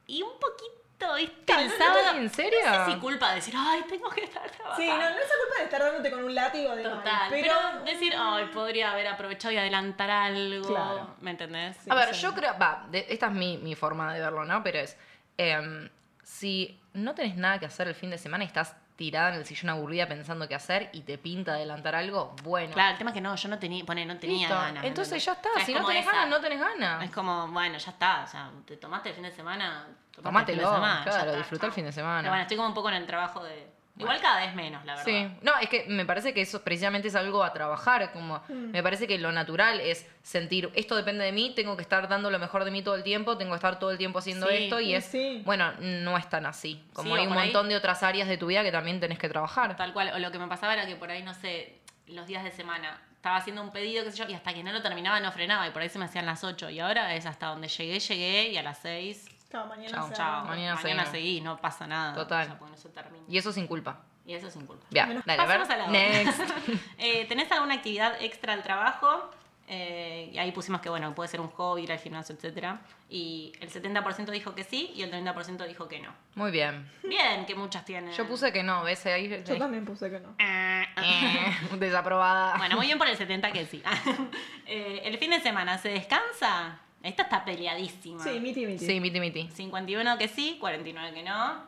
[0.07, 0.82] Y un poquito,
[1.15, 1.35] ¿viste?
[1.45, 2.17] ¿Tan- El sábado.
[2.17, 2.59] ¿En serio?
[2.65, 4.75] No sé si culpa de decir, ay, tengo que estar trabajando.
[4.81, 7.27] Sí, no, no es esa culpa de estar dándote con un látigo de Total, mal,
[7.29, 7.53] pero,
[7.85, 10.67] decir, ay, podría haber aprovechado y adelantar algo.
[10.67, 11.15] Claro.
[11.21, 11.77] ¿Me entendés?
[11.77, 12.21] Sí, A ver, sí.
[12.21, 14.63] yo creo, va, de- esta es mi, mi forma de verlo, ¿no?
[14.63, 14.97] Pero es,
[15.37, 15.89] em,
[16.23, 19.45] si no tenés nada que hacer el fin de semana y estás tirada en el
[19.45, 22.73] sillón aburrida pensando qué hacer y te pinta adelantar algo, bueno.
[22.73, 24.53] Claro, el tema es que no, yo no tenía, pone, no tenía listo.
[24.53, 24.81] ganas.
[24.83, 25.25] ¿me Entonces entendés?
[25.25, 27.03] ya está, O sea, es si no tenés ganas, no tenés ganas.
[27.03, 28.23] Es como, bueno, ya está.
[28.23, 29.87] O sea, te tomaste el fin de semana.
[30.21, 32.29] tomaste el Tomátelo, fin de semana, claro, disfruta el fin de Pero semana.
[32.29, 33.67] bueno, estoy como un poco en el trabajo de.
[33.97, 35.05] Igual cada vez menos, la verdad.
[35.05, 38.71] Sí, no, es que me parece que eso precisamente es algo a trabajar, como Mm.
[38.71, 42.31] me parece que lo natural es sentir, esto depende de mí, tengo que estar dando
[42.31, 44.55] lo mejor de mí todo el tiempo, tengo que estar todo el tiempo haciendo Sí,
[44.63, 45.41] esto y sí, es, sí.
[45.45, 48.37] bueno, no es tan así, como Sí, hay un ahí- montón de otras áreas de
[48.37, 49.75] tu vida que también tenés que trabajar.
[49.77, 50.11] Tal cual.
[50.15, 51.77] O lo que me pasaba era que por ahí, no sé,
[52.07, 54.71] los días de semana estaba haciendo un pedido, qué sé yo, y hasta que no
[54.73, 56.69] lo terminaba no frenaba y por ahí se me hacían las 8.
[56.71, 59.27] Y ahora es hasta donde llegué, llegué y a las 6.
[59.53, 60.45] Chao, mañana Chao, se Chao.
[60.45, 61.09] Mañana mañana, seguimos.
[61.09, 62.15] seguí, no pasa nada.
[62.15, 62.41] Total.
[62.41, 63.23] O sea, porque no se termina.
[63.29, 63.99] Y eso sin culpa.
[64.25, 64.83] Y eso sin culpa.
[64.89, 65.61] Ya, Bueno, dale, a ver.
[65.61, 65.87] A la otra.
[65.91, 66.41] Next.
[66.97, 69.29] Eh, ¿Tenés alguna actividad extra al trabajo?
[69.67, 72.81] Eh, y ahí pusimos que, bueno, puede ser un hobby, ir al gimnasio, etcétera.
[73.09, 76.11] Y el 70% dijo que sí y el 30% dijo que no.
[76.33, 76.89] Muy bien.
[77.03, 78.11] Bien, que muchas tienen.
[78.13, 79.05] Yo puse que no, ¿ves?
[79.05, 80.29] Ahí, Yo también puse que no.
[80.39, 82.57] Eh, Eh, desaprobada.
[82.57, 83.83] Bueno, muy bien por el 70 que sí.
[84.65, 86.79] Eh, el fin de semana, ¿se descansa?
[87.03, 88.23] Esta está peleadísima.
[88.23, 88.85] Sí, miti, miti.
[88.85, 89.49] Sí, miti miti.
[89.53, 91.63] 51 que sí, 49 que no.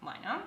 [0.00, 0.42] Bueno.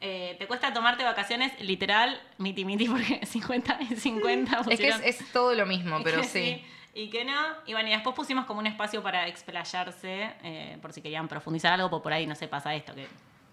[0.00, 1.58] Eh, ¿Te cuesta tomarte vacaciones?
[1.60, 5.98] Literal, miti miti, porque 50 y 50 Es que es, pusieron- es todo lo mismo,
[6.04, 6.64] pero que sí.
[6.92, 7.32] Y que no.
[7.66, 11.72] Y bueno, y después pusimos como un espacio para explayarse, eh, por si querían profundizar
[11.72, 13.06] algo, por por ahí, no sé, pasa esto, que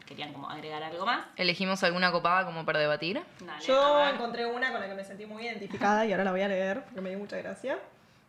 [0.06, 1.26] querían como agregar algo más.
[1.38, 3.22] Elegimos alguna copada como para debatir.
[3.40, 6.42] Dale, Yo encontré una con la que me sentí muy identificada y ahora la voy
[6.42, 7.80] a leer porque me dio mucha gracia.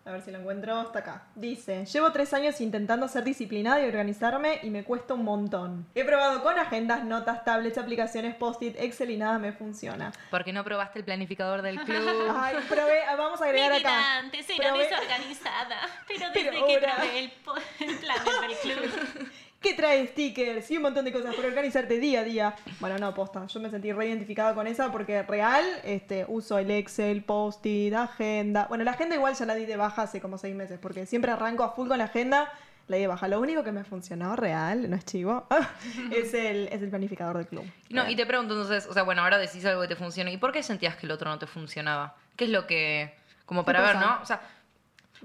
[0.06, 0.82] A ver si la encuentro.
[0.82, 1.22] Está acá.
[1.34, 5.86] Dice: Llevo tres años intentando ser disciplinada y organizarme y me cuesta un montón.
[5.94, 10.12] He probado con agendas, notas, tablets, aplicaciones, post-it, Excel y nada me funciona.
[10.30, 12.02] Porque no probaste el planificador del club.
[12.36, 14.18] Ay, probé, ah, vamos a agregar Mi vida acá.
[14.18, 17.30] antes era Probé- desorganizada, pero Pero desde que ahora- probé el,
[17.96, 19.28] planner del club.
[19.64, 22.54] que trae stickers y un montón de cosas para organizarte día a día.
[22.80, 26.70] Bueno, no, posta, yo me sentí re identificada con esa porque real este, uso el
[26.70, 28.66] Excel, Post-it, agenda.
[28.68, 31.32] Bueno, la agenda igual ya la di de baja hace como seis meses porque siempre
[31.32, 32.52] arranco a full con la agenda,
[32.88, 33.26] la di de baja.
[33.26, 35.46] Lo único que me funcionó real, no es chivo,
[36.14, 37.64] es, el, es el planificador del club.
[37.88, 40.30] No, y te pregunto entonces, o sea, bueno, ahora decís algo que te funciona.
[40.30, 42.16] ¿Y por qué sentías que el otro no te funcionaba?
[42.36, 43.14] ¿Qué es lo que.
[43.46, 43.96] como para ver?
[43.96, 44.18] ¿no?
[44.20, 44.42] O sea,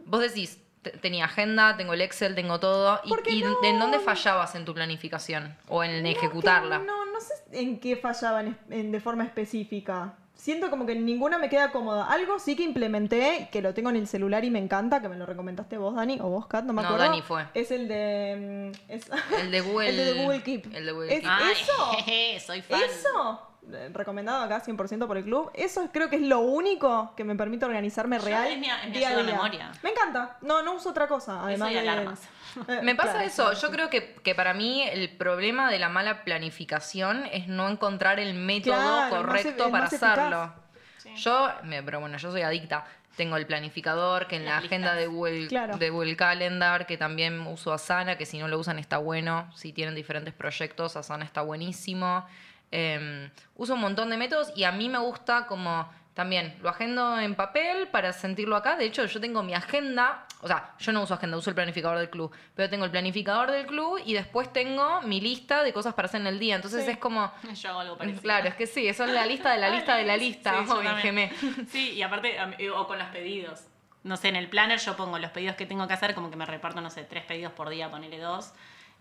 [0.06, 0.60] vos decís,
[1.02, 3.02] tenía agenda, tengo el Excel, tengo todo.
[3.26, 5.56] ¿Y, no- en dónde fallabas en tu planificación?
[5.68, 6.80] O en No, ejecutarla.
[6.80, 10.14] No, no sé en qué fallaban en- en- de forma específica.
[10.36, 12.06] Siento como que ninguna me queda cómoda.
[12.10, 15.18] Algo sí que implementé, que lo tengo en el celular y me encanta, que me
[15.18, 17.06] lo recomendaste vos, Dani, o vos, Kat, no me No, acuerdo.
[17.08, 17.46] Dani fue.
[17.54, 18.72] Es el de...
[18.88, 19.90] mm, es- El de Google.
[19.90, 20.74] El de Google Keep.
[20.74, 21.30] El de Google Es- Keep.
[21.30, 21.86] Ay, ¿Eso?
[22.06, 22.80] jeje, soy fan.
[22.82, 23.49] Eso,
[23.94, 27.66] recomendado acá 100% por el club, eso creo que es lo único que me permite
[27.66, 29.36] organizarme Yo real es mi- es mi día a ayuda a día.
[29.36, 29.72] memoria.
[29.84, 30.38] Me encanta.
[30.42, 31.80] No, no uso otra cosa, además y de...
[31.82, 32.20] alarmas.
[32.68, 33.44] Eh, Me pasa claro, eso.
[33.44, 37.70] claro, Yo creo que, que para mí el problema de la mala planificación es no
[37.70, 40.54] encontrar el método Claro, el más correcto para hacerlo.
[40.98, 41.14] Sí.
[41.18, 42.86] Yo, me- pero bueno, yo soy adicta.
[43.16, 45.14] Tengo el planificador, que en la agenda de listas.
[45.16, 45.78] Google, Claro.
[45.78, 49.52] de Google Calendar, que también uso Asana, que si no lo usan está bueno.
[49.56, 52.26] Si tienen diferentes proyectos, Asana está buenísimo.
[52.72, 57.18] Eh, uso un montón de métodos y a mí me gusta como también lo agendo
[57.18, 58.76] en papel para sentirlo acá.
[58.76, 61.98] De hecho, yo tengo mi agenda, o sea, yo no uso agenda, uso el planificador
[61.98, 65.94] del club, pero tengo el planificador del club y después tengo mi lista de cosas
[65.94, 66.56] para hacer en el día.
[66.58, 66.92] Entonces Sí.
[66.92, 67.32] es como...
[67.54, 68.22] Yo hago algo parecido.
[68.22, 70.56] Claro, es que sí, eso es la lista de la lista de la lista.
[70.66, 71.32] Sí, gemé.
[71.70, 73.62] Sí, y aparte, mí- o con los pedidos.
[74.04, 76.36] No sé, en el planner yo pongo los pedidos que tengo que hacer, como que
[76.36, 78.54] me reparto, no sé, tres pedidos por día, ponele dos.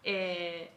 [0.05, 0.71] Eh,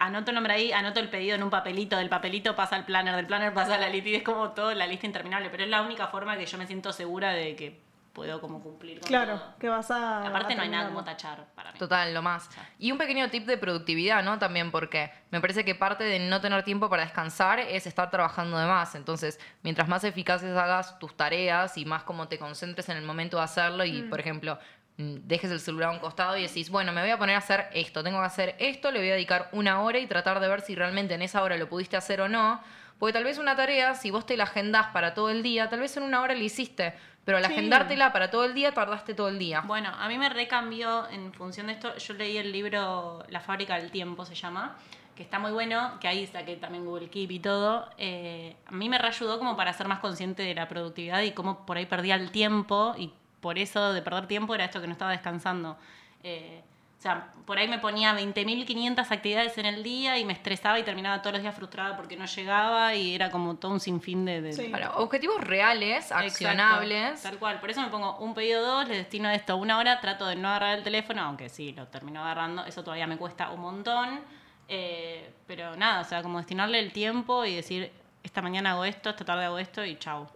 [0.00, 3.14] anoto el nombre ahí, anoto el pedido en un papelito, del papelito pasa al planner,
[3.16, 5.70] del planner pasa a la lista, y es como todo la lista interminable, pero es
[5.70, 9.38] la única forma que yo me siento segura de que puedo como cumplir con Claro,
[9.38, 9.54] todo.
[9.60, 10.26] que vas a.
[10.26, 11.78] Aparte a no hay nada como tachar para mí.
[11.78, 12.50] Total, lo más.
[12.80, 14.40] Y un pequeño tip de productividad, ¿no?
[14.40, 18.58] También porque me parece que parte de no tener tiempo para descansar es estar trabajando
[18.58, 18.96] de más.
[18.96, 23.36] Entonces, mientras más eficaces hagas tus tareas y más como te concentres en el momento
[23.36, 24.58] de hacerlo y, por ejemplo, mm,
[24.98, 27.68] dejes el celular a un costado y decís, bueno, me voy a poner a hacer
[27.72, 30.60] esto, tengo que hacer esto, le voy a dedicar una hora y tratar de ver
[30.60, 32.60] si realmente en esa hora lo pudiste hacer o no.
[32.98, 35.78] Porque tal vez una tarea, si vos te la agendás para todo el día, tal
[35.78, 37.52] vez en una hora la hiciste, pero al Sí.
[37.52, 39.60] agendártela para todo el día, tardaste todo el día.
[39.60, 41.96] Bueno, a mí me recambió en función de esto.
[41.96, 44.76] Yo leí el libro La fábrica del tiempo, se llama,
[45.14, 47.88] que está muy bueno, que ahí saqué también Google Keep y todo.
[47.98, 51.64] Eh, a mí me reayudó como para ser más consciente de la productividad y cómo
[51.66, 54.92] por ahí perdía el tiempo y por eso de perder tiempo era esto que no
[54.92, 55.76] estaba descansando.
[56.22, 56.62] Eh,
[56.98, 60.82] o sea, por ahí me ponía 20.500 actividades en el día y me estresaba y
[60.82, 64.40] terminaba todos los días frustrada porque no llegaba y era como todo un sinfín de...
[64.42, 64.66] de- Sí.
[64.68, 67.22] Bueno, objetivos reales, Exacto, accionables.
[67.22, 67.60] tal cual.
[67.60, 70.48] Por eso me pongo un pedido dos, le destino esto una hora, trato de no
[70.48, 72.64] agarrar el teléfono, aunque sí, lo termino agarrando.
[72.64, 74.20] Eso todavía me cuesta un montón.
[74.68, 77.92] eh, pero nada, o sea, como destinarle el tiempo y decir,
[78.24, 80.26] esta mañana hago esto, esta tarde hago esto y chau.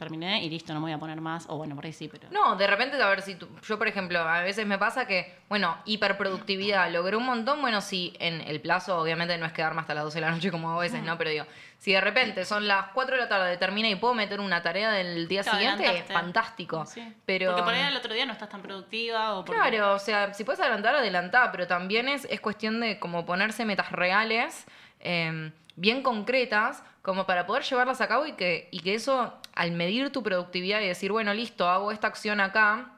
[0.00, 1.44] Terminé y listo, no me voy a poner más.
[1.50, 2.28] O bueno, por ahí sí, pero...
[2.30, 5.36] No, de repente, a ver si tú- yo, por ejemplo, a veces me pasa que,
[5.50, 9.92] bueno, hiperproductividad, logré un montón, bueno, si en el plazo, obviamente no es quedarme hasta
[9.94, 11.18] las 12 de la noche como a veces, ¿no?
[11.18, 11.44] Pero digo,
[11.76, 14.90] si de repente son las 4 de la tarde, terminé y puedo meter una tarea
[14.90, 16.14] del día Te siguiente, adelantaste.
[16.14, 16.86] fantástico.
[16.86, 17.14] Sí.
[17.26, 19.98] Pero, Porque por ahí el otro día no estás tan productiva o porque- Claro, o
[19.98, 24.64] sea, si puedes adelantar, adelantá, pero también es, es cuestión de como ponerse metas reales,
[25.00, 29.72] eh, bien concretas, como para poder llevarlas a cabo y que, y que eso, al
[29.72, 32.92] medir tu productividad y decir, bueno, listo, hago esta acción acá,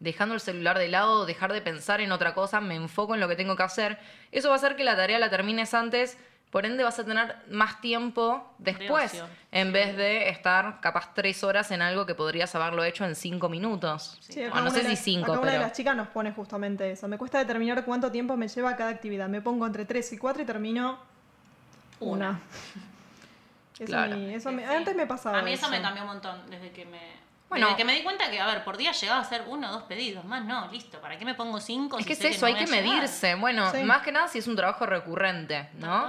[0.00, 3.28] dejando el celular de lado, dejar de pensar en otra cosa, me enfoco en lo
[3.28, 3.98] que tengo que hacer,
[4.30, 6.16] eso va a hacer que la tarea la termines antes,
[6.50, 11.44] por ende vas a tener más tiempo después, en Sí, vez de estar capaz tres
[11.44, 14.16] horas en algo que podrías haberlo hecho en cinco minutos.
[14.22, 15.62] Sí, Bueno, acá no sé si cinco, acá una de pero...
[15.68, 17.06] las chicas nos pone justamente eso.
[17.06, 19.28] Me cuesta determinar cuánto tiempo me lleva cada actividad.
[19.28, 20.98] Me pongo entre 3 y 4 y termino
[22.00, 22.30] una.
[22.30, 22.40] Una.
[23.82, 24.16] Eso, Claro.
[24.16, 24.74] me- eso me- Sí.
[24.74, 25.38] antes me pasaba.
[25.38, 27.00] A mí eso me cambió un montón desde que me.
[27.48, 27.66] Bueno.
[27.66, 29.72] desde que me di cuenta que, a ver, por día llegaba a hacer uno o
[29.72, 30.98] dos pedidos, más no, listo.
[31.02, 31.98] ¿Para qué me pongo cinco?
[31.98, 32.82] Es si que es eso, no hay que llegar?
[32.82, 33.34] medirse.
[33.34, 33.82] Bueno, Sí.
[33.82, 36.08] más que nada si es un trabajo recurrente, ¿no?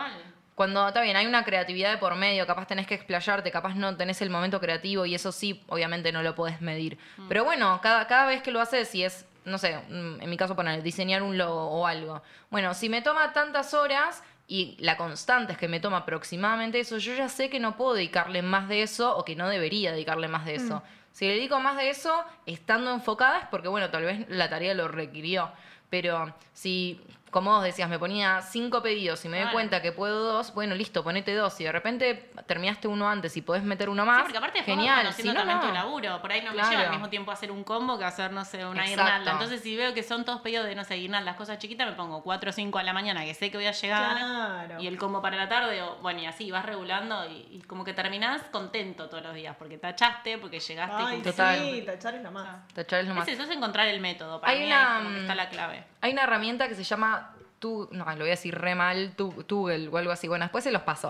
[0.56, 3.98] Cuando, está bien, hay una creatividad de por medio, capaz tenés que explayarte, capaz no
[3.98, 6.98] tenés el momento creativo y eso sí, obviamente no lo podés medir.
[7.18, 7.28] Mm.
[7.28, 10.38] Pero bueno, cada, cada vez que lo haces, si es, no sé, mm, en mi
[10.38, 12.22] caso poner, diseñar un logo o algo.
[12.52, 16.98] Bueno, si me toma tantas horas y la constante es que me toma aproximadamente eso,
[16.98, 20.28] yo ya sé que no puedo dedicarle más de eso o que no debería dedicarle
[20.28, 20.84] más de eso.
[21.12, 24.74] Si le dedico más de eso, estando enfocada es porque, bueno, tal vez la tarea
[24.74, 25.52] lo requirió.
[25.90, 27.00] Pero si,
[27.34, 29.54] como vos decías, me ponía cinco pedidos y me doy Claro.
[29.54, 31.54] cuenta que puedo dos, bueno, listo, ponete dos.
[31.54, 34.78] Si de repente terminaste uno antes y podés meter uno Sí, más, porque aparte después
[34.78, 35.00] vas genial.
[35.14, 35.74] Si conociendo no, también tu no.
[35.74, 36.22] laburo.
[36.22, 36.70] Por ahí no Claro.
[36.70, 39.04] me lleva al mismo tiempo hacer un combo que hacer, no sé, una Exacto.
[39.04, 39.32] guirnalda.
[39.34, 42.24] Entonces, si veo que son todos pedidos de, no sé, guirnaldas, cosas chiquitas, me pongo
[42.24, 44.16] 4 o 5 a la mañana que sé que voy a llegar.
[44.16, 44.80] Claro.
[44.82, 47.84] Y el combo para la tarde, o bueno, y así vas regulando y, y como
[47.84, 51.32] que terminás contento todos los días, porque tachaste, porque llegaste y Ay, cumpliste.
[51.32, 51.60] Total.
[51.60, 52.68] sí, tachar es lo más.
[52.74, 53.28] Tachar es lo más.
[53.28, 54.40] Es eso, es encontrar el método.
[54.40, 55.84] Para Hay mí una, ahí es como que está la clave.
[56.02, 57.23] Hay una herramienta que se llama
[57.64, 60.28] tu, no, lo voy a decir re mal, tu, Tugel o algo así.
[60.28, 61.10] Bueno, después se los paso.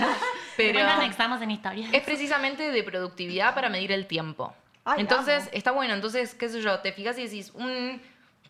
[0.56, 1.88] Pero Bueno, anexamos en historia.
[1.92, 4.52] es precisamente de productividad para medir el tiempo.
[4.84, 5.50] Ay, entonces, amo.
[5.52, 5.94] está bueno.
[5.94, 8.02] Entonces, qué sé yo, te fijas y decís, un,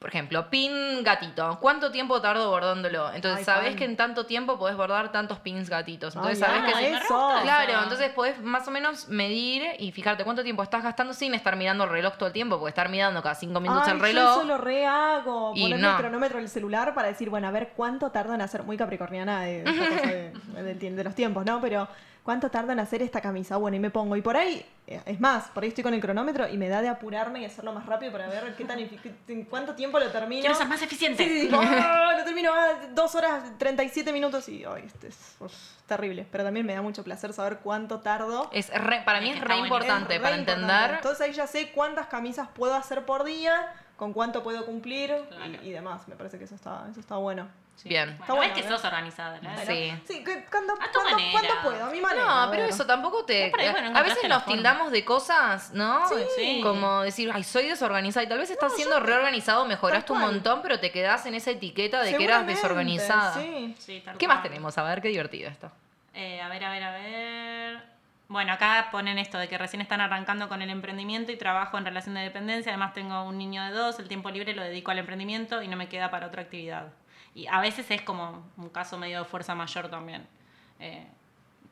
[0.03, 1.59] por ejemplo, pin gatito.
[1.61, 3.12] ¿Cuánto tiempo tardo bordándolo?
[3.15, 3.77] Entonces, Ay, sabés pan.
[3.77, 6.17] que en tanto tiempo podés bordar tantos pins gatitos.
[6.17, 7.31] Entonces, Ay, sabés amo que eso.
[7.43, 11.55] Claro, entonces podés más o menos medir y fijarte cuánto tiempo estás gastando sin estar
[11.55, 14.05] mirando el reloj todo el tiempo, porque estar mirando cada cinco minutos Ay, el yo
[14.05, 14.31] reloj.
[14.38, 15.53] eso lo re hago.
[15.55, 15.91] Y Ponerle no.
[15.93, 18.65] el cronómetro en el celular para decir, bueno, a ver cuánto tarda en hacer.
[18.65, 20.33] Muy capricorniana de,
[20.83, 21.61] de los tiempos, ¿no?
[21.61, 21.87] Pero
[22.23, 23.57] cuánto tarda en hacer esta camisa.
[23.57, 24.17] Bueno, y me pongo.
[24.17, 26.83] Y por ahí Eh, Es más, por ahí estoy con el cronómetro y me da
[26.83, 30.41] de apurarme y hacerlo más rápido para ver qué tan en cuánto tiempo lo termino.
[30.41, 31.23] Quiero ser más eficiente.
[31.25, 31.55] Sí, sí, sí.
[31.57, 32.15] ¡Ah!
[32.19, 35.53] lo termino a dos horas 37 minutos y ay, este es uf,
[35.87, 36.27] terrible.
[36.33, 38.51] Pero también me da mucho placer saber cuánto tardo.
[38.53, 40.63] Es re- para mí Es re importante Es re para importante.
[40.73, 40.97] entender.
[40.97, 45.45] Entonces ahí ya sé cuántas camisas puedo hacer por día, con cuánto puedo cumplir Claro.
[45.63, 46.09] y, y demás.
[46.09, 47.49] Me parece que eso está, eso está bueno.
[47.85, 48.07] Bien.
[48.11, 48.77] Bueno, Está bueno, ves que ¿eh?
[48.77, 49.51] sos organizada, ¿no?
[49.66, 49.92] Sí.
[50.07, 51.31] Sí, que cuando, A tu cuando- manera.
[51.33, 52.25] cuando puedo, a mi manera.
[52.47, 53.51] No, pero eso tampoco te.
[53.51, 56.09] por ahí, bueno, a veces nos tildamos de cosas, ¿no?
[56.37, 56.61] Sí.
[56.62, 58.25] Como decir, ay, soy desorganizada.
[58.25, 62.03] Y tal vez estás siendo reorganizado, mejoraste un montón, pero te quedás en esa etiqueta
[62.03, 63.35] de que eras desorganizada.
[63.35, 63.75] Sí.
[63.79, 64.37] Sí, tal ¿Qué cual.
[64.38, 64.79] más tenemos?
[64.79, 65.71] A ver, qué divertido esto.
[66.14, 67.92] Eh, a ver, a ver, a ver.
[68.29, 71.85] Bueno, acá ponen esto de que recién están arrancando con el emprendimiento y trabajo en
[71.85, 72.73] relación de dependencia.
[72.73, 75.77] Además tengo un niño de dos, el tiempo libre lo dedico al emprendimiento y no
[75.77, 76.87] me queda para otra actividad.
[77.35, 80.27] Y a veces es como un caso medio de fuerza mayor también.
[80.79, 81.07] Eh,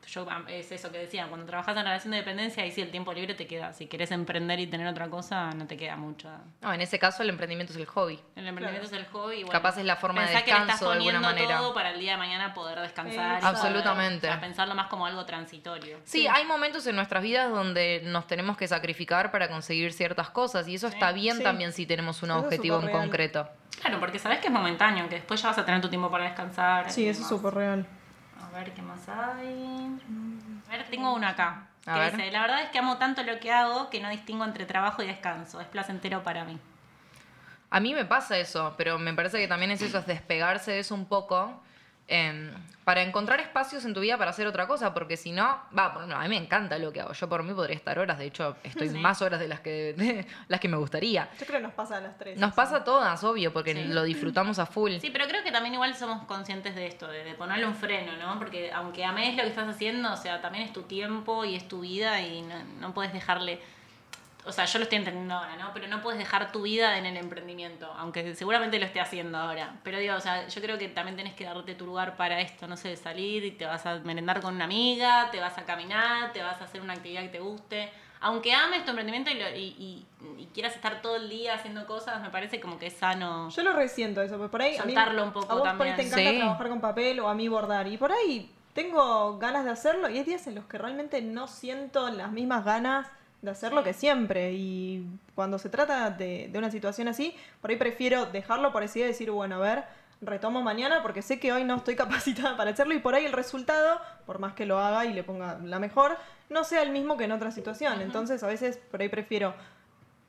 [0.07, 3.13] yo, es eso que decía, cuando trabajas en relación de dependencia, ahí sí el tiempo
[3.13, 3.73] libre te queda.
[3.73, 6.29] Si querés emprender y tener otra cosa, no te queda mucho.
[6.61, 8.19] No, en ese caso el emprendimiento es el hobby.
[8.35, 9.35] El emprendimiento es el hobby.
[9.43, 11.57] Bueno, Capaz es la forma de pensá que le estás descanso de alguna poniendo manera.
[11.59, 13.39] todo para el día de mañana poder descansar.
[13.39, 14.27] poder, Absolutamente.
[14.27, 15.99] o sea, pensarlo más como algo transitorio.
[16.03, 20.67] Sí, hay momentos en nuestras vidas donde nos tenemos que sacrificar para conseguir ciertas cosas
[20.67, 21.43] y eso Sí, está bien sí.
[21.43, 23.47] también si tenemos un Eso objetivo en concreto.
[23.81, 26.25] Claro, porque sabes que es momentáneo, que después ya vas a tener tu tiempo para
[26.25, 26.91] descansar.
[26.91, 27.85] Sí, eso es súper real.
[28.53, 29.99] A ver qué más hay.
[30.67, 31.67] A ver, tengo uno acá.
[31.85, 32.15] A Que ver.
[32.17, 35.01] dice, la verdad es que amo tanto lo que hago que no distingo entre trabajo
[35.01, 35.61] y descanso.
[35.61, 36.59] Es placentero para mí.
[37.69, 40.79] A mí me pasa eso, pero me parece que también es eso, es despegarse de
[40.79, 41.61] eso un poco
[42.11, 42.51] eh,
[42.83, 46.07] para encontrar espacios en tu vida para hacer otra cosa, porque si no, va, por-
[46.07, 47.13] no, a mí me encanta lo que hago.
[47.13, 48.97] Yo por mí podría estar horas, de hecho, estoy Sí.
[48.97, 51.29] más horas de las que, de las que me gustaría.
[51.39, 52.37] Yo creo que nos pasa a las tres.
[52.39, 53.83] Nos pasa a todas, obvio, porque Sí.
[53.85, 54.97] lo disfrutamos a full.
[54.99, 58.17] Sí, pero creo que también igual somos conscientes de esto, de, de ponerle un freno,
[58.17, 58.37] ¿no?
[58.39, 61.67] Porque aunque ames lo que estás haciendo, o sea, también es tu tiempo y es
[61.67, 63.61] tu vida y no, no puedes dejarle...
[64.45, 65.69] O sea, yo lo estoy entendiendo ahora, ¿no?
[65.73, 69.75] Pero no puedes dejar tu vida en el emprendimiento, aunque seguramente lo esté haciendo ahora.
[69.83, 72.67] Pero digo, o sea, yo creo que también tenés que darte tu lugar para esto,
[72.67, 76.33] no sé, salir y te vas a merendar con una amiga, te vas a caminar,
[76.33, 77.91] te vas a hacer una actividad que te guste.
[78.23, 80.05] Aunque ames tu emprendimiento y, lo- y- y-
[80.39, 83.49] y quieras estar todo el día haciendo cosas, me parece como que es sano.
[83.49, 84.77] Yo lo resiento eso, porque por ahí.
[84.77, 85.95] a mí- un poco a vos por ahí también.
[85.97, 86.37] te encanta Sí.
[86.37, 87.87] trabajar con papel o a mí bordar.
[87.87, 91.47] Y por ahí tengo ganas de hacerlo y hay días en los que realmente no
[91.47, 93.07] siento las mismas ganas
[93.41, 94.53] de hacerlo que siempre.
[94.53, 98.99] Y cuando se trata de, de una situación así, por ahí prefiero dejarlo por así
[98.99, 99.83] y decir, bueno, a ver,
[100.21, 101.95] retomo mañana porque sé que hoy no estoy
[102.35, 105.23] capacitada para hacerlo y por ahí el resultado, por más que lo haga y le
[105.23, 106.17] ponga la mejor,
[106.49, 108.01] no sea el mismo que en otra situación.
[108.01, 109.53] Entonces a veces por ahí prefiero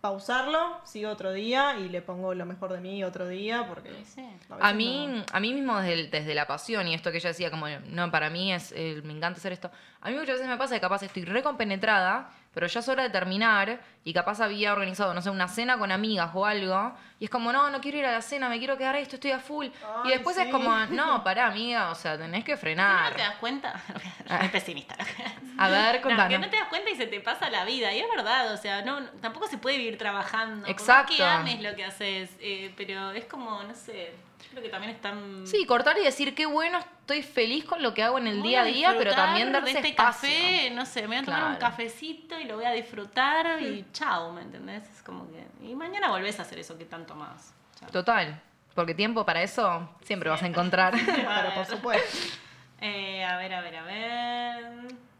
[0.01, 4.27] pausarlo, sigo otro día y le pongo lo mejor de mí otro día porque Sí,
[4.59, 5.25] A mí, no.
[5.33, 8.11] a mí mismo desde, el- desde la pasión y esto que ella decía, como, no,
[8.11, 9.71] para mí es, eh, me encanta hacer esto.
[10.01, 13.11] A mí muchas veces me pasa que capaz estoy recompenetrada, pero ya es hora de
[13.11, 17.31] terminar y capaz había organizado, no sé, una cena con amigas o algo y es
[17.31, 19.69] como, no, no quiero ir a la cena, me quiero quedar esto, estoy a full.
[20.05, 23.11] y después es como, no, pará, amiga, o sea, tenés que Si no, frenar.
[23.11, 23.81] no te das cuenta,
[24.43, 24.97] es pesimista.
[25.59, 26.29] A ver, No, contanos.
[26.29, 27.93] que no te das cuenta y se te pasa la vida.
[27.93, 30.67] Y es verdad, o sea, no, tampoco se puede vivir trabajando.
[30.67, 31.15] Exacto.
[31.17, 34.13] que ames lo que haces, eh, pero es como, no sé,
[34.51, 35.47] creo que también están...
[35.47, 38.49] Sí, cortar y decir, qué bueno, estoy feliz con lo que hago en el Voy
[38.49, 40.29] día a día, pero también darse de este espacio.
[40.29, 43.87] café, no sé, me voy a tomar un cafecito y lo voy a disfrutar y
[43.93, 44.89] chao, ¿me entendés?
[44.89, 45.47] Es como que...
[45.67, 47.55] Y mañana volvés a hacer eso que tanto más.
[47.79, 47.91] Chao.
[47.91, 48.41] Total,
[48.75, 50.95] porque tiempo para eso siempre vas a encontrar.
[51.07, 52.19] Pero por supuesto.
[52.81, 55.12] Eh, a ver, a ver, a ver.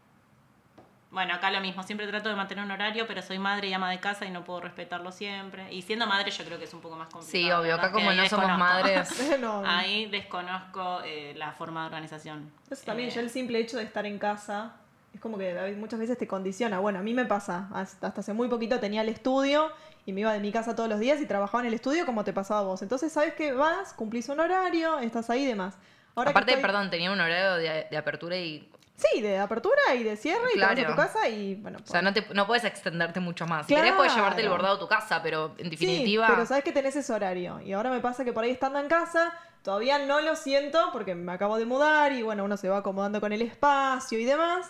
[1.13, 3.91] Bueno, acá lo mismo, siempre trato de mantener un horario, pero soy madre y ama
[3.91, 5.71] de casa y no puedo respetarlo siempre.
[5.71, 7.31] Y siendo madre yo creo que es un poco más complicado.
[7.31, 9.09] Sí, obvio, acá como que no somos madres.
[9.39, 12.51] No, Ahí desconozco eh, la forma de organización.
[12.69, 14.73] Eso también, Eh, ya el simple hecho de estar en casa
[15.13, 16.79] es como que muchas veces te condiciona.
[16.79, 19.71] Bueno, a mí me pasa, hasta, hasta hace muy poquito tenía el estudio
[20.07, 22.23] y me iba de mi casa todos los días y trabajaba en el estudio como
[22.23, 22.81] te pasaba a vos.
[22.81, 23.53] Entonces, ¿sabes qué?
[23.53, 25.77] Vas, cumplís un horario, estás ahí y demás.
[26.15, 28.67] Ahora que Aparte, estoy- perdón, tenía un horario de, de apertura y.
[28.95, 31.79] Sí, de apertura y de cierre y te vas a tu casa y bueno.
[31.83, 33.65] O sea, no, te, no puedes extenderte mucho más.
[33.65, 33.83] Si Claro.
[33.85, 36.27] querés, puedes llevarte el bordado a tu casa, pero en definitiva.
[36.27, 37.59] Sí, pero sabes que tenés ese horario.
[37.61, 41.15] Y ahora me pasa que por ahí estando en casa, todavía no lo siento porque
[41.15, 44.69] me acabo de mudar y bueno, uno se va acomodando con el espacio y demás.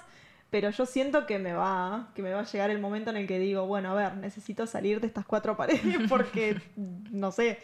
[0.49, 3.27] Pero yo siento que me va, que me va a llegar el momento en el
[3.27, 7.59] que digo, bueno, a ver, necesito salir de estas cuatro paredes porque, no sé.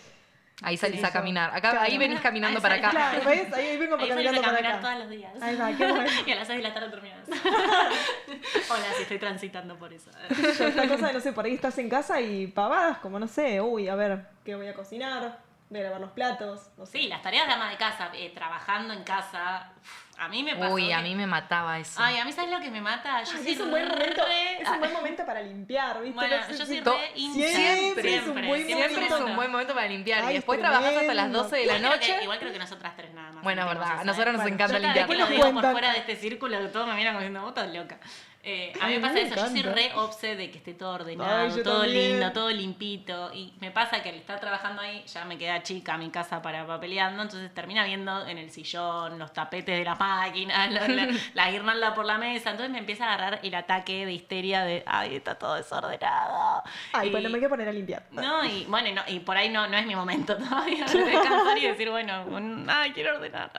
[0.61, 1.49] Ahí salís a caminar.
[1.51, 1.79] Acá, Claro.
[1.85, 2.89] ahí venís caminando Ahí para acá.
[2.89, 3.53] Claro, ¿ves?
[3.53, 4.81] Ahí vengo Ahí caminando a para caminar acá.
[4.81, 5.41] todos los días.
[5.41, 6.11] Ahí va, qué bueno.
[6.27, 7.19] y a las 6 de la tarde terminas.
[7.29, 10.11] Hola, sí, estoy transitando por eso.
[10.57, 13.27] Yo, esta cosa de, no sé, por ahí estás en casa y pavadas, como no
[13.27, 15.39] sé, uy, a ver, ¿qué voy a cocinar?
[15.71, 16.69] A lavar los platos.
[16.77, 16.99] No sé.
[16.99, 19.71] Sí, las tareas de ama de casa, eh, trabajando en casa.
[19.77, 20.73] uf, A mí me pasó.
[20.73, 22.01] Uy, a que- mí me mataba eso.
[22.03, 23.23] Ay, a mí, ¿sabes lo que me mata?
[23.23, 24.25] Yo Ay, soy es un buen momento.
[24.25, 26.15] re- Es un buen momento para limpiar, ¿viste?
[26.15, 27.47] Bueno, yo si- soy to- re hincha.
[27.47, 29.25] Siempre es un buen Siempre es momento.
[29.27, 30.23] un buen momento para limpiar.
[30.25, 31.43] Ay, y después es trabajas hasta las tremendo.
[31.43, 32.23] 12 de la Igual que- noche.
[32.23, 33.43] igual creo que nosotras tres nada más.
[33.43, 33.99] Bueno, verdad.
[33.99, 34.93] A nosotros nos Bueno, encanta limpiar.
[34.93, 37.41] que Después lo nos digo por fuera de este círculo, todos me miran como diciendo,
[37.41, 37.99] vos estás loca.
[38.41, 40.93] Eh, a mí me pasa me eso, yo soy re obse de que esté todo
[40.93, 42.11] ordenado, Ay, todo también.
[42.13, 43.31] lindo, todo limpito.
[43.33, 46.65] Y me pasa que al estar trabajando ahí, ya me queda chica mi casa para
[46.65, 51.51] papeleando, entonces termina viendo en el sillón los tapetes de las máquinas, la, la- la
[51.51, 52.51] guirnalda por la mesa.
[52.51, 56.63] Entonces me empieza a agarrar el ataque de histeria de, ay, está todo desordenado.
[56.93, 58.03] Ay, Y- bueno, me que poner a limpiar.
[58.11, 61.03] no, y bueno, y, no- y por ahí no, no es mi momento todavía de
[61.03, 63.51] descansar y decir, bueno, un- ay, quiero ordenar.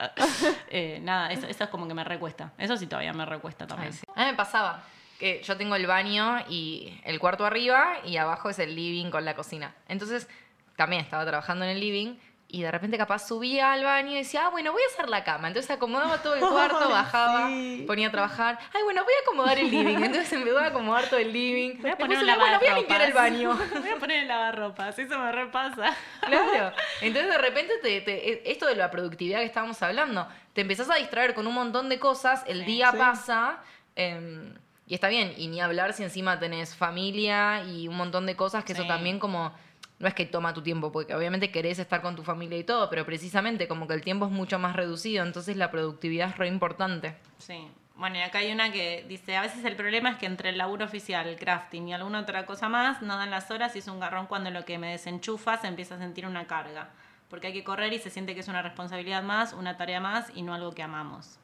[0.69, 2.51] Eh, nada, eso, eso es como que me recuesta.
[2.57, 3.91] Eso sí todavía me recuesta también.
[3.91, 4.05] Ay, sí.
[4.15, 4.83] A mí me pasaba
[5.19, 9.23] que yo tengo el baño y el cuarto arriba y abajo es el living con
[9.25, 9.75] la cocina.
[9.87, 10.27] Entonces
[10.75, 12.15] también estaba trabajando en el living
[12.53, 15.23] y de repente capaz subía al baño y decía, ah, bueno, voy a hacer la
[15.23, 15.47] cama.
[15.47, 17.83] Entonces acomodaba todo el cuarto, bajaba, sí.
[17.87, 18.59] ponía a trabajar.
[18.73, 19.95] Ay, bueno, voy a acomodar el living.
[20.03, 21.79] Entonces empezó a acomodar todo el living.
[21.81, 23.53] Voy a poner Después, un bueno, voy a limpiar el baño.
[23.79, 25.95] Voy a poner el lavarropas, eso me repasa.
[26.25, 26.75] Claro.
[27.01, 30.95] Entonces de repente te, te- esto de la productividad que estábamos hablando, te empezás a
[30.95, 32.65] distraer con un montón de cosas, el Sí.
[32.65, 32.97] día Sí.
[32.97, 33.59] pasa
[33.95, 34.53] em,
[34.87, 35.33] y está bien.
[35.37, 39.19] Y ni hablar si encima tenés familia y un montón de cosas que eso también
[39.19, 39.53] como...
[39.99, 42.89] No es que toma tu tiempo, porque obviamente querés estar con tu familia y todo,
[42.89, 46.47] pero precisamente como que el tiempo es mucho más reducido, entonces la productividad es re
[46.47, 47.15] importante.
[47.37, 47.69] Sí.
[47.95, 50.57] Bueno, y acá hay una que dice, a veces el problema es que entre el
[50.57, 53.87] laburo oficial, el crafting y alguna otra cosa más, no dan las horas y es
[53.87, 56.89] un garrón cuando lo que me desenchufa se empieza a sentir una carga.
[57.29, 60.31] Porque hay que correr y se siente que es una responsabilidad más, una tarea más
[60.33, 61.37] y no algo que amamos.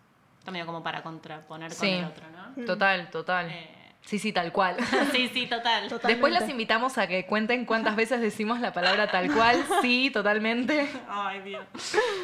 [0.48, 1.90] Está medio como para contraponer con Sí.
[1.90, 2.66] el otro, ¿no?
[2.66, 3.50] Total, total.
[3.50, 3.74] Eh,
[4.06, 4.78] Sí, sí, tal cual.
[5.12, 5.90] sí, sí, total.
[6.06, 9.62] Después las invitamos a que cuenten cuántas veces decimos la palabra tal cual.
[9.82, 10.88] Sí, totalmente.
[11.10, 11.66] Ay, Dios.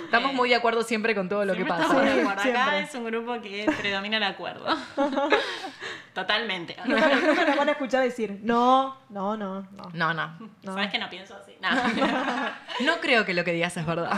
[0.06, 1.82] Estamos Eh, muy de acuerdo siempre con todo lo que pasa.
[1.84, 2.32] estamos de Sí, acuerdo.
[2.40, 2.80] Acá siempre.
[2.80, 4.66] es un grupo que predomina el acuerdo.
[6.14, 6.78] Totalmente.
[6.86, 9.90] Nunca, nunca nos van a escuchar decir, no, no, no, no.
[9.94, 10.28] No, no.
[10.62, 10.74] no.
[10.74, 11.58] ¿Sabes que no pienso así?
[11.60, 11.70] No.
[12.86, 14.12] No creo que lo que digas es verdad.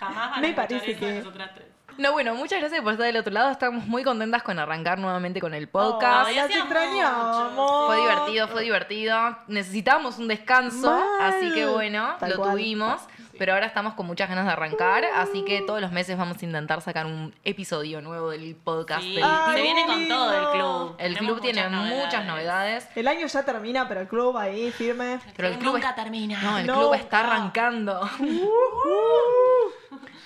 [0.00, 1.68] Jamás van Me a escuchar parece eso que- nosotras tres.
[1.98, 3.50] No, bueno, muchas gracias por estar del otro lado.
[3.50, 6.28] Estamos muy contentas con arrancar nuevamente con el podcast.
[6.28, 7.52] Hacía extrañamos.
[7.54, 9.36] mucho, Fue divertido, fue divertido.
[9.48, 11.04] Necesitábamos un descanso, Mal.
[11.34, 12.50] así que bueno, Tal lo cual.
[12.52, 13.00] tuvimos.
[13.38, 16.44] Pero ahora estamos con muchas ganas de arrancar, así que todos los meses vamos a
[16.44, 19.02] intentar sacar un episodio nuevo del podcast.
[19.02, 20.96] Sí, del Ay, se viene con todo el club.
[20.98, 22.88] El Tenemos club tiene muchas muchas novedades.
[22.96, 25.20] El año ya termina, pero el club ahí firme.
[25.36, 26.40] Pero el club nunca es- termina.
[26.42, 27.28] No, el No, club está no.
[27.32, 28.10] arrancando.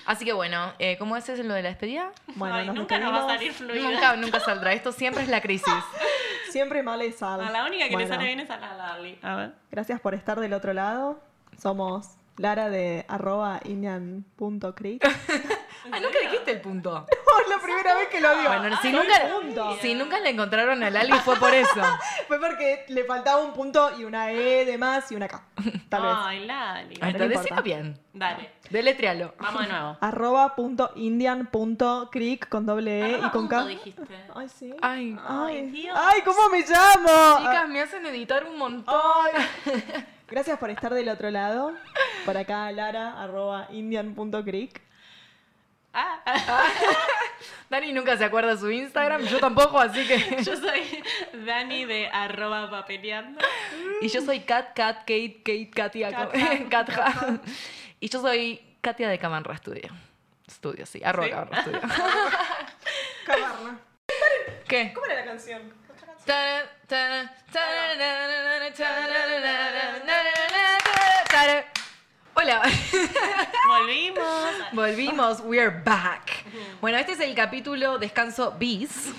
[0.05, 2.11] Así que bueno, eh, ¿cómo es eso lo de la despedida?
[2.35, 3.89] Bueno, Ay, nos nunca nos va a salir fluido.
[3.89, 4.73] Nunca, nunca saldrá.
[4.73, 5.73] Esto siempre es la crisis.
[6.49, 7.41] Siempre mal y sal.
[7.41, 9.17] A la única que le Bueno, sale bien es a la Lali.
[9.23, 9.53] A ver.
[9.71, 11.19] Gracias por estar del otro lado.
[11.59, 15.03] Somos Lara de arroba indian.creek.
[15.91, 17.05] Ah, nunca dijiste el punto.
[17.41, 18.47] es la primera vez que lo digo.
[18.57, 19.77] Bueno, si Ay, nunca, punto.
[19.81, 21.81] si nunca le encontraron a Lali fue por eso.
[22.27, 25.43] Fue porque le faltaba un punto y una E de más y una K.
[25.89, 26.11] Tal vez.
[26.17, 26.97] Ay, Lali.
[27.01, 27.99] Ahí no está, decilo bien.
[28.13, 28.51] Dale.
[28.69, 29.33] Deletrealo.
[29.39, 29.97] Vamos de nuevo.
[29.99, 33.65] Arroba punto indian punto creek con doble E y con punto, K.
[33.65, 34.01] dijiste.
[34.33, 34.73] Ay, sí.
[34.81, 35.97] Ay, Ay, Ay, Dios.
[35.99, 37.39] Ay, ¿cómo me llamo?
[37.39, 38.95] chicas, me hacen editar un montón.
[38.95, 40.05] Ay.
[40.33, 41.75] Gracias por estar del otro lado.
[42.25, 44.81] Por acá, Lara, arroba indian.creek.
[45.93, 46.23] Ah,
[47.69, 50.37] Dani nunca se acuerda de su Instagram, yo tampoco, así que.
[50.43, 51.03] yo soy
[51.45, 53.39] Dani de arroba papeleando.
[54.01, 56.67] Y yo soy Kat, Kat, Kate, Kate, Katia, Katja.
[56.67, 57.39] Katja.
[57.99, 59.93] Y yo soy Katia de Camarra Studio.
[60.49, 61.31] Studio, sí, arroba ¿Sí?
[61.31, 61.81] Camarra Studio.
[63.27, 63.79] Camarna.
[64.67, 64.93] ¿Qué?
[64.95, 65.82] ¿Cómo era la canción?
[72.35, 72.61] Hola,
[73.67, 74.53] Volvimos.
[74.73, 76.43] volvimos, we're back.
[76.81, 79.11] Bueno, este es el capítulo Descanso Bis.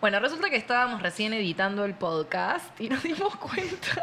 [0.00, 4.02] Bueno, resulta que estábamos recién editando el podcast y nos dimos cuenta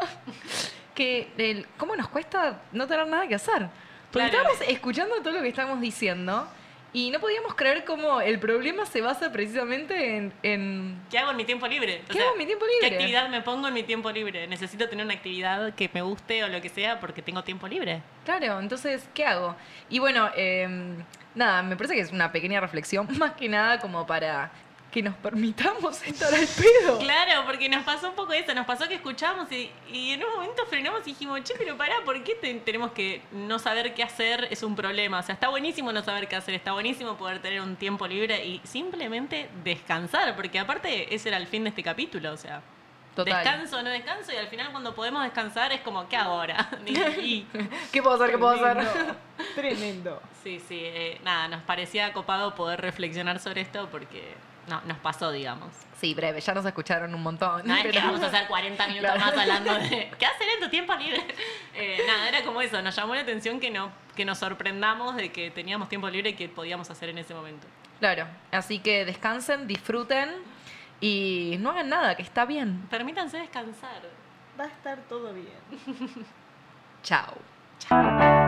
[0.96, 3.68] que el, cómo nos cuesta no tener nada que hacer.
[4.12, 4.50] Porque Claro.
[4.50, 6.48] estábamos escuchando todo lo que estábamos diciendo
[6.94, 11.38] y no podíamos creer cómo el problema se basa precisamente en- en ¿Qué hago en
[11.38, 12.02] mi tiempo libre?
[12.10, 12.88] ¿Qué hago en mi tiempo libre?
[12.90, 14.46] ¿Qué actividad me pongo en mi tiempo libre?
[14.48, 18.02] Necesito tener una actividad que me guste o lo que sea porque tengo tiempo libre.
[18.26, 19.56] Claro, entonces, ¿qué hago?
[19.90, 20.68] Y bueno, eh,
[21.36, 24.52] nada, me parece que es una pequeña reflexión, más que nada como para
[24.94, 27.00] que nos permitamos estar al pedo.
[27.00, 30.30] Claro, porque nos pasó un poco eso, nos pasó que escuchamos y, y en un
[30.36, 34.04] momento frenamos y dijimos, che, pero pará, ¿por qué te- tenemos que no saber qué
[34.04, 34.48] hacer?
[34.52, 35.20] Es un problema.
[35.20, 38.46] O sea, está buenísimo no saber qué hacer, está buenísimo poder tener un tiempo libre
[38.46, 42.62] y simplemente descansar, porque aparte ese era el fin de este capítulo, o sea.
[43.16, 43.44] Total.
[43.44, 46.70] Descanso, no descanso, y al final cuando podemos descansar es como, ¿qué ahora?
[47.22, 47.46] Y-
[47.92, 48.32] ¿Qué puedo hacer?
[48.32, 49.16] ¿Qué puedo hacer?
[49.56, 50.20] Tremendo.
[50.44, 54.34] Sí, sí, eh, nada, nos parecía copado poder reflexionar sobre esto porque
[54.68, 55.70] no, nos pasó, digamos.
[56.00, 57.66] Sí, breve, ya nos escucharon un montón.
[57.68, 59.20] No es que vamos a hacer 40 minutos Claro.
[59.20, 61.24] más hablando de qué hacer en tu tiempo libre.
[61.76, 65.32] Eh, nada, era como eso, nos llamó la atención que, no, que nos sorprendamos de
[65.32, 67.68] que teníamos tiempo libre y que podíamos hacer en ese momento.
[68.00, 70.30] Claro, así que descansen, disfruten
[71.00, 72.86] y no hagan nada, que está bien.
[72.90, 74.02] Permítanse descansar.
[74.60, 75.48] Va a estar todo bien.
[77.02, 77.34] Chao.
[77.80, 78.43] Chao.